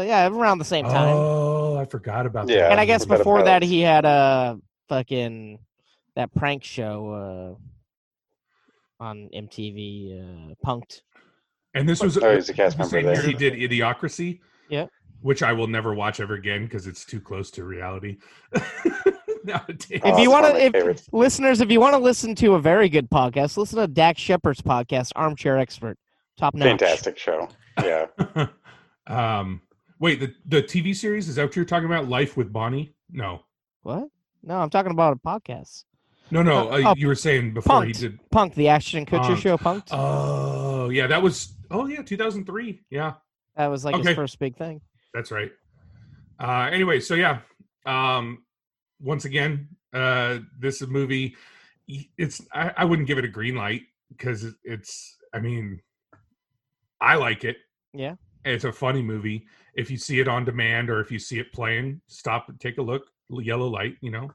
Yeah, 0.06 0.28
around 0.28 0.60
the 0.60 0.66
same 0.66 0.86
time. 0.86 1.16
Oh, 1.16 1.78
I 1.78 1.86
forgot 1.86 2.28
about 2.28 2.48
Yeah. 2.48 2.58
that. 2.58 2.72
and 2.74 2.80
I 2.80 2.86
guess 2.86 3.06
before 3.06 3.42
that 3.44 3.64
he 3.64 3.82
had 3.82 4.06
a 4.06 4.60
fucking 4.88 5.58
that 6.16 6.32
prank 6.36 6.64
show 6.64 7.58
uh, 9.00 9.04
on 9.04 9.30
MTV, 9.36 10.52
uh, 10.52 10.54
Punked. 10.66 11.02
And 11.74 11.90
this 11.90 12.04
was 12.04 12.20
Oh, 12.20 12.36
he's 12.36 12.50
a 12.50 12.54
cast 12.54 12.78
the 12.78 12.84
member 12.84 12.98
same 12.98 13.06
there. 13.06 13.16
year 13.16 13.24
he 13.24 13.34
did 13.34 13.54
Idiocracy. 13.54 14.40
Yeah. 14.70 14.86
Which 15.26 15.42
I 15.42 15.54
will 15.54 15.66
never 15.66 15.96
watch 15.96 16.20
ever 16.20 16.36
again 16.36 16.66
because 16.66 16.86
it's 16.86 17.04
too 17.04 17.20
close 17.20 17.50
to 17.50 17.64
reality. 17.64 18.18
Nowadays. 19.44 19.88
If 19.90 20.20
you 20.20 20.30
want 20.30 20.44
one 20.44 20.56
of 20.56 20.72
my 20.72 20.94
to, 20.94 20.96
listeners, 21.12 21.62
if 21.62 21.72
you 21.72 21.80
want 21.80 21.96
to 21.96 21.98
listen 21.98 22.36
to 22.36 22.54
a 22.54 22.60
very 22.60 22.90
good 22.90 23.10
podcast, 23.10 23.58
listen 23.58 23.80
to 23.80 23.88
Dak 23.88 24.20
Shepard's 24.20 24.62
podcast, 24.62 25.14
Armchair 25.16 25.58
Expert, 25.58 25.98
top 26.38 26.54
notch. 26.54 26.68
Fantastic 26.68 27.18
show. 27.18 27.50
Yeah. 27.84 28.06
um, 29.08 29.62
wait, 30.00 30.20
the 30.20 30.32
the 30.46 30.62
TV 30.62 30.96
series 30.96 31.28
is 31.28 31.38
that 31.38 31.46
what 31.46 31.56
you're 31.56 31.66
talking 31.66 31.88
about? 31.88 32.08
Life 32.08 32.38
with 32.38 32.54
Bonnie? 32.54 32.94
No, 33.12 33.42
What? 33.82 34.10
No, 34.44 34.58
I'm 34.60 34.70
talking 34.70 34.92
about 34.92 35.14
a 35.14 35.28
podcast. 35.28 35.86
no, 36.30 36.44
no. 36.44 36.72
Uh, 36.72 36.78
Uh, 36.78 36.82
oh, 36.90 36.94
you 36.98 37.08
were 37.08 37.16
saying 37.16 37.56
before 37.56 37.82
Punked. 37.82 37.88
he 37.88 37.94
did. 37.94 38.20
Punk, 38.30 38.54
the 38.54 38.68
Ashton 38.68 39.08
Kutcher 39.08 39.36
Punked. 39.36 39.42
show, 39.42 39.58
Punked. 39.58 39.88
Oh, 39.90 40.90
yeah, 40.90 41.08
that 41.08 41.24
was. 41.24 41.56
Oh, 41.72 41.88
yeah, 41.88 42.04
2003. 42.04 42.82
Yeah, 42.92 43.14
that 43.56 43.68
was 43.72 43.84
like 43.84 43.96
okay. 43.96 44.10
his 44.10 44.16
first 44.16 44.38
big 44.38 44.56
thing. 44.56 44.82
That's 45.16 45.32
right. 45.32 45.52
Uh, 46.40 46.70
anyway, 46.72 47.00
so 47.00 47.16
yeah. 47.16 47.40
Um, 47.86 48.44
once 49.00 49.26
again, 49.26 49.70
uh, 49.94 50.40
this 50.60 50.82
movie, 50.86 51.36
it's 52.18 52.42
I, 52.54 52.72
I 52.78 52.86
wouldn't 52.86 53.08
give 53.08 53.18
it 53.18 53.26
a 53.26 53.30
green 53.30 53.56
light 53.56 53.84
because 54.10 54.46
it's. 54.64 55.16
I 55.34 55.40
mean, 55.40 55.82
I 57.02 57.16
like 57.16 57.44
it. 57.44 57.58
Yeah. 57.94 58.16
It's 58.44 58.64
a 58.64 58.72
funny 58.72 59.02
movie. 59.02 59.48
If 59.74 59.90
you 59.90 59.98
see 59.98 60.20
it 60.20 60.28
on 60.28 60.46
demand 60.46 60.90
or 60.90 61.00
if 61.02 61.12
you 61.12 61.20
see 61.20 61.40
it 61.40 61.52
playing, 61.52 62.02
stop 62.08 62.48
and 62.50 62.60
take 62.60 62.78
a 62.78 62.82
look. 62.82 63.04
Yellow 63.30 63.68
light, 63.68 63.96
you 64.02 64.12
know, 64.12 64.28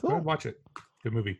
go 0.00 0.08
Cool. 0.08 0.20
watch 0.20 0.46
it. 0.46 0.60
Good 1.02 1.12
movie. 1.12 1.38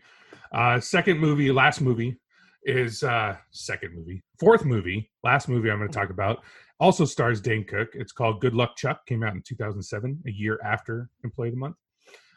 Uh, 0.53 0.81
second 0.81 1.19
movie, 1.19 1.51
last 1.53 1.81
movie 1.81 2.19
is 2.67 3.03
uh, 3.03 3.37
second 3.53 3.95
movie, 3.95 4.23
fourth 4.39 4.65
movie, 4.65 5.11
last 5.23 5.49
movie 5.49 5.71
I'm 5.71 5.79
going 5.79 5.91
to 5.91 5.99
talk 5.99 6.11
about. 6.11 6.43
Also 6.79 7.05
stars 7.07 7.41
Dane 7.41 7.65
Cook. 7.65 7.91
It's 7.95 8.13
called 8.13 8.41
Good 8.41 8.55
Luck 8.55 8.77
Chuck. 8.77 9.07
Came 9.07 9.23
out 9.23 9.33
in 9.35 9.43
2007, 9.43 10.23
a 10.27 10.31
year 10.31 10.59
after 10.63 11.09
Employee 11.25 11.49
of 11.49 11.55
the 11.55 11.61
Month. 11.61 11.77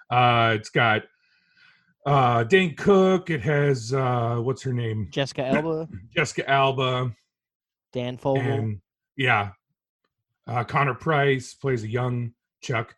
Uh, 0.09 0.55
it's 0.57 0.69
got 0.69 1.03
uh, 2.05 2.43
Dane 2.43 2.75
Cook. 2.75 3.29
It 3.29 3.41
has 3.41 3.93
uh, 3.93 4.37
what's 4.37 4.61
her 4.63 4.73
name, 4.73 5.09
Jessica 5.11 5.45
Elba, 5.47 5.89
Jessica 6.15 6.49
Alba, 6.49 7.11
Dan 7.91 8.17
Fogel. 8.17 8.41
and 8.41 8.81
yeah, 9.17 9.49
uh, 10.47 10.63
Connor 10.63 10.95
Price 10.95 11.53
plays 11.53 11.83
a 11.83 11.89
young 11.89 12.33
Chuck. 12.61 12.95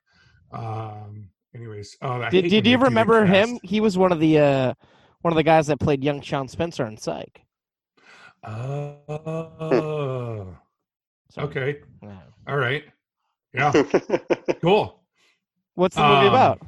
Um, 0.51 1.29
anyways, 1.55 1.97
oh, 2.01 2.29
Did, 2.29 2.49
did 2.49 2.67
you 2.67 2.77
remember 2.77 3.25
him? 3.25 3.57
He 3.63 3.81
was 3.81 3.97
one 3.97 4.11
of 4.11 4.19
the 4.19 4.39
uh, 4.39 4.73
one 5.21 5.31
of 5.31 5.35
the 5.35 5.43
guys 5.43 5.67
that 5.67 5.79
played 5.79 6.03
young 6.03 6.21
Sean 6.21 6.47
Spencer 6.47 6.85
in 6.85 6.97
Psych. 6.97 7.41
Oh, 9.23 10.57
So, 11.29 11.41
Okay. 11.43 11.79
yeah. 12.01 12.19
All 12.47 12.57
right. 12.57 12.83
Yeah. 13.53 13.71
cool. 14.61 15.03
What's 15.75 15.95
the 15.95 16.03
movie 16.03 16.27
Um, 16.27 16.33
about? 16.33 16.61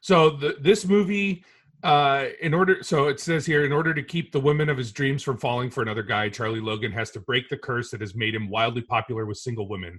So 0.00 0.30
the, 0.30 0.56
this 0.60 0.86
movie, 0.86 1.44
uh, 1.82 2.26
in 2.40 2.54
order, 2.54 2.82
so 2.82 3.08
it 3.08 3.18
says 3.20 3.44
here, 3.44 3.64
in 3.64 3.72
order 3.72 3.92
to 3.92 4.02
keep 4.02 4.32
the 4.32 4.40
women 4.40 4.68
of 4.68 4.78
his 4.78 4.92
dreams 4.92 5.22
from 5.22 5.36
falling 5.38 5.68
for 5.70 5.82
another 5.82 6.02
guy, 6.02 6.28
Charlie 6.28 6.60
Logan 6.60 6.92
has 6.92 7.10
to 7.12 7.20
break 7.20 7.48
the 7.48 7.58
curse 7.58 7.90
that 7.90 8.00
has 8.00 8.14
made 8.14 8.34
him 8.34 8.48
wildly 8.48 8.82
popular 8.82 9.26
with 9.26 9.38
single 9.38 9.68
women, 9.68 9.98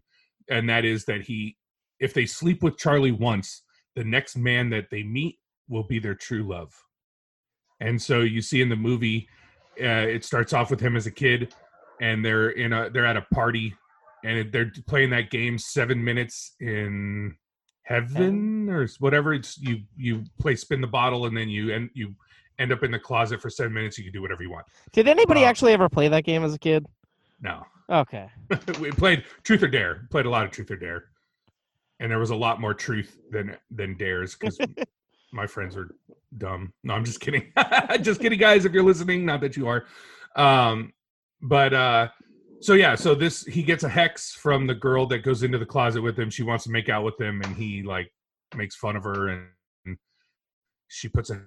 and 0.49 0.69
that 0.69 0.85
is 0.85 1.05
that 1.05 1.21
he, 1.21 1.57
if 1.99 2.13
they 2.13 2.25
sleep 2.25 2.63
with 2.63 2.77
Charlie 2.77 3.11
once, 3.11 3.63
the 3.95 4.03
next 4.03 4.37
man 4.37 4.69
that 4.69 4.85
they 4.89 5.03
meet 5.03 5.37
will 5.67 5.83
be 5.83 5.99
their 5.99 6.15
true 6.15 6.47
love. 6.47 6.71
And 7.79 8.01
so 8.01 8.21
you 8.21 8.41
see 8.41 8.61
in 8.61 8.69
the 8.69 8.75
movie, 8.75 9.27
uh, 9.81 10.07
it 10.07 10.25
starts 10.25 10.53
off 10.53 10.71
with 10.71 10.79
him 10.79 10.95
as 10.95 11.05
a 11.05 11.11
kid, 11.11 11.53
and 12.01 12.23
they're 12.23 12.49
in 12.49 12.73
a 12.73 12.89
they're 12.89 13.05
at 13.05 13.17
a 13.17 13.25
party, 13.33 13.75
and 14.23 14.51
they're 14.51 14.71
playing 14.87 15.11
that 15.11 15.29
game 15.29 15.57
seven 15.57 16.03
minutes 16.03 16.55
in 16.59 17.35
heaven 17.83 18.69
or 18.69 18.87
whatever. 18.99 19.33
It's 19.33 19.57
you 19.57 19.81
you 19.95 20.23
play 20.39 20.55
spin 20.55 20.81
the 20.81 20.87
bottle 20.87 21.25
and 21.25 21.35
then 21.35 21.49
you 21.49 21.71
end 21.71 21.89
you 21.93 22.15
end 22.59 22.71
up 22.71 22.83
in 22.83 22.91
the 22.91 22.99
closet 22.99 23.41
for 23.41 23.49
seven 23.49 23.73
minutes. 23.73 23.97
You 23.97 24.03
can 24.03 24.13
do 24.13 24.21
whatever 24.21 24.43
you 24.43 24.49
want. 24.49 24.65
Did 24.91 25.07
anybody 25.07 25.45
uh, 25.45 25.49
actually 25.49 25.73
ever 25.73 25.89
play 25.89 26.07
that 26.07 26.23
game 26.23 26.43
as 26.43 26.53
a 26.53 26.59
kid? 26.59 26.85
no. 27.41 27.63
Okay. 27.89 28.29
we 28.79 28.91
played 28.91 29.23
truth 29.43 29.63
or 29.63 29.67
dare 29.67 30.07
played 30.09 30.25
a 30.25 30.29
lot 30.29 30.43
of 30.45 30.51
truth 30.51 30.69
or 30.71 30.75
dare. 30.75 31.05
And 31.99 32.11
there 32.11 32.19
was 32.19 32.31
a 32.31 32.35
lot 32.35 32.59
more 32.59 32.73
truth 32.73 33.17
than 33.31 33.55
than 33.71 33.97
dares 33.97 34.35
because 34.35 34.59
my 35.31 35.47
friends 35.47 35.75
are 35.75 35.89
dumb. 36.37 36.73
No 36.83 36.93
i'm 36.93 37.05
just 37.05 37.19
kidding. 37.19 37.51
Just 38.01 38.21
kidding 38.21 38.39
guys 38.39 38.65
if 38.65 38.73
you're 38.73 38.83
listening 38.83 39.25
not 39.25 39.41
that 39.41 39.57
you 39.57 39.67
are. 39.67 39.85
Um 40.35 40.93
but 41.41 41.73
uh 41.73 42.09
so 42.61 42.73
yeah 42.73 42.95
so 42.95 43.15
this 43.15 43.43
he 43.43 43.63
gets 43.63 43.83
a 43.83 43.89
hex 43.89 44.31
from 44.31 44.67
the 44.67 44.75
girl 44.75 45.05
that 45.07 45.19
goes 45.19 45.43
into 45.43 45.57
the 45.57 45.65
closet 45.65 46.01
with 46.01 46.17
him. 46.17 46.29
She 46.29 46.43
wants 46.43 46.63
to 46.65 46.71
make 46.71 46.89
out 46.89 47.03
with 47.03 47.19
him 47.19 47.41
and 47.41 47.55
he 47.55 47.83
like 47.83 48.11
makes 48.55 48.75
fun 48.75 48.95
of 48.95 49.03
her 49.03 49.29
and, 49.29 49.47
she 50.89 51.09
puts 51.09 51.29
a 51.29 51.41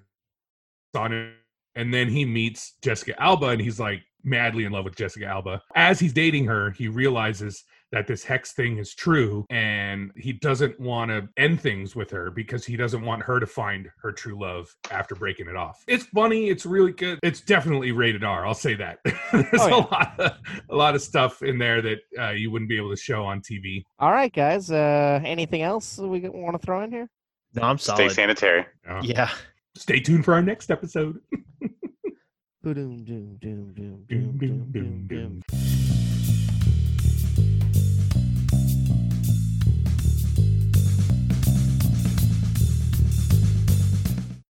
on 0.94 1.12
him. 1.12 1.32
And 1.74 1.94
then 1.94 2.10
he 2.10 2.26
meets 2.26 2.74
jessica 2.82 3.18
alba 3.20 3.46
and 3.46 3.60
he's 3.60 3.80
like 3.80 4.02
madly 4.22 4.64
in 4.64 4.72
love 4.72 4.84
with 4.84 4.96
jessica 4.96 5.24
alba. 5.24 5.62
As 5.74 5.98
he's 5.98 6.12
dating 6.12 6.46
her 6.46 6.70
he 6.72 6.88
realizes 6.88 7.64
that 7.92 8.06
this 8.06 8.22
hex 8.22 8.52
thing 8.52 8.78
is 8.78 8.94
true 8.94 9.44
and 9.50 10.12
he 10.16 10.32
doesn't 10.32 10.78
want 10.78 11.10
to 11.10 11.28
end 11.36 11.60
things 11.60 11.96
with 11.96 12.08
her 12.10 12.30
because 12.30 12.64
he 12.64 12.76
doesn't 12.76 13.02
want 13.04 13.22
her 13.22 13.40
to 13.40 13.46
find 13.46 13.88
her 14.00 14.12
true 14.12 14.40
love 14.40 14.68
after 14.92 15.14
breaking 15.16 15.48
it 15.48 15.56
off. 15.56 15.82
It's 15.88 16.04
funny, 16.06 16.48
it's 16.48 16.64
really 16.64 16.92
good. 16.92 17.18
It's 17.22 17.40
definitely 17.40 17.90
rated 17.92 18.22
R, 18.22 18.46
I'll 18.46 18.54
say 18.54 18.74
that. 18.74 18.98
There's 19.32 19.46
Oh, 19.54 19.68
yeah. 19.68 19.74
a 19.74 19.76
lot 19.78 20.20
of, 20.20 20.32
a 20.70 20.74
lot 20.76 20.94
of 20.94 21.02
stuff 21.02 21.42
in 21.42 21.58
there 21.58 21.82
that 21.82 21.98
uh, 22.18 22.30
you 22.30 22.50
wouldn't 22.50 22.68
be 22.68 22.76
able 22.76 22.90
to 22.90 22.96
show 22.96 23.24
on 23.24 23.40
TV. 23.40 23.82
All 23.98 24.12
right, 24.12 24.32
guys. 24.32 24.70
Uh, 24.70 25.20
anything 25.24 25.62
else 25.62 25.98
we 25.98 26.20
want 26.28 26.60
to 26.60 26.64
throw 26.64 26.82
in 26.82 26.92
here? 26.92 27.08
No, 27.54 27.62
I'm 27.62 27.78
solid. 27.78 27.98
Stay 27.98 28.08
sanitary. 28.22 28.66
Uh, 28.88 29.00
Yeah. 29.02 29.30
Stay 29.76 29.98
tuned 30.00 30.24
for 30.24 30.34
our 30.34 30.42
next 30.42 30.70
episode. 30.70 31.18
Boom, 32.62 33.04
doom, 33.04 33.04
doom, 33.04 33.36
doom, 33.40 33.72
Doom, 33.74 34.04
doom, 34.06 34.38
doom, 34.38 34.38
doom, 34.38 34.72
doom, 34.72 35.06
doom, 35.08 35.42
doom. 35.50 35.89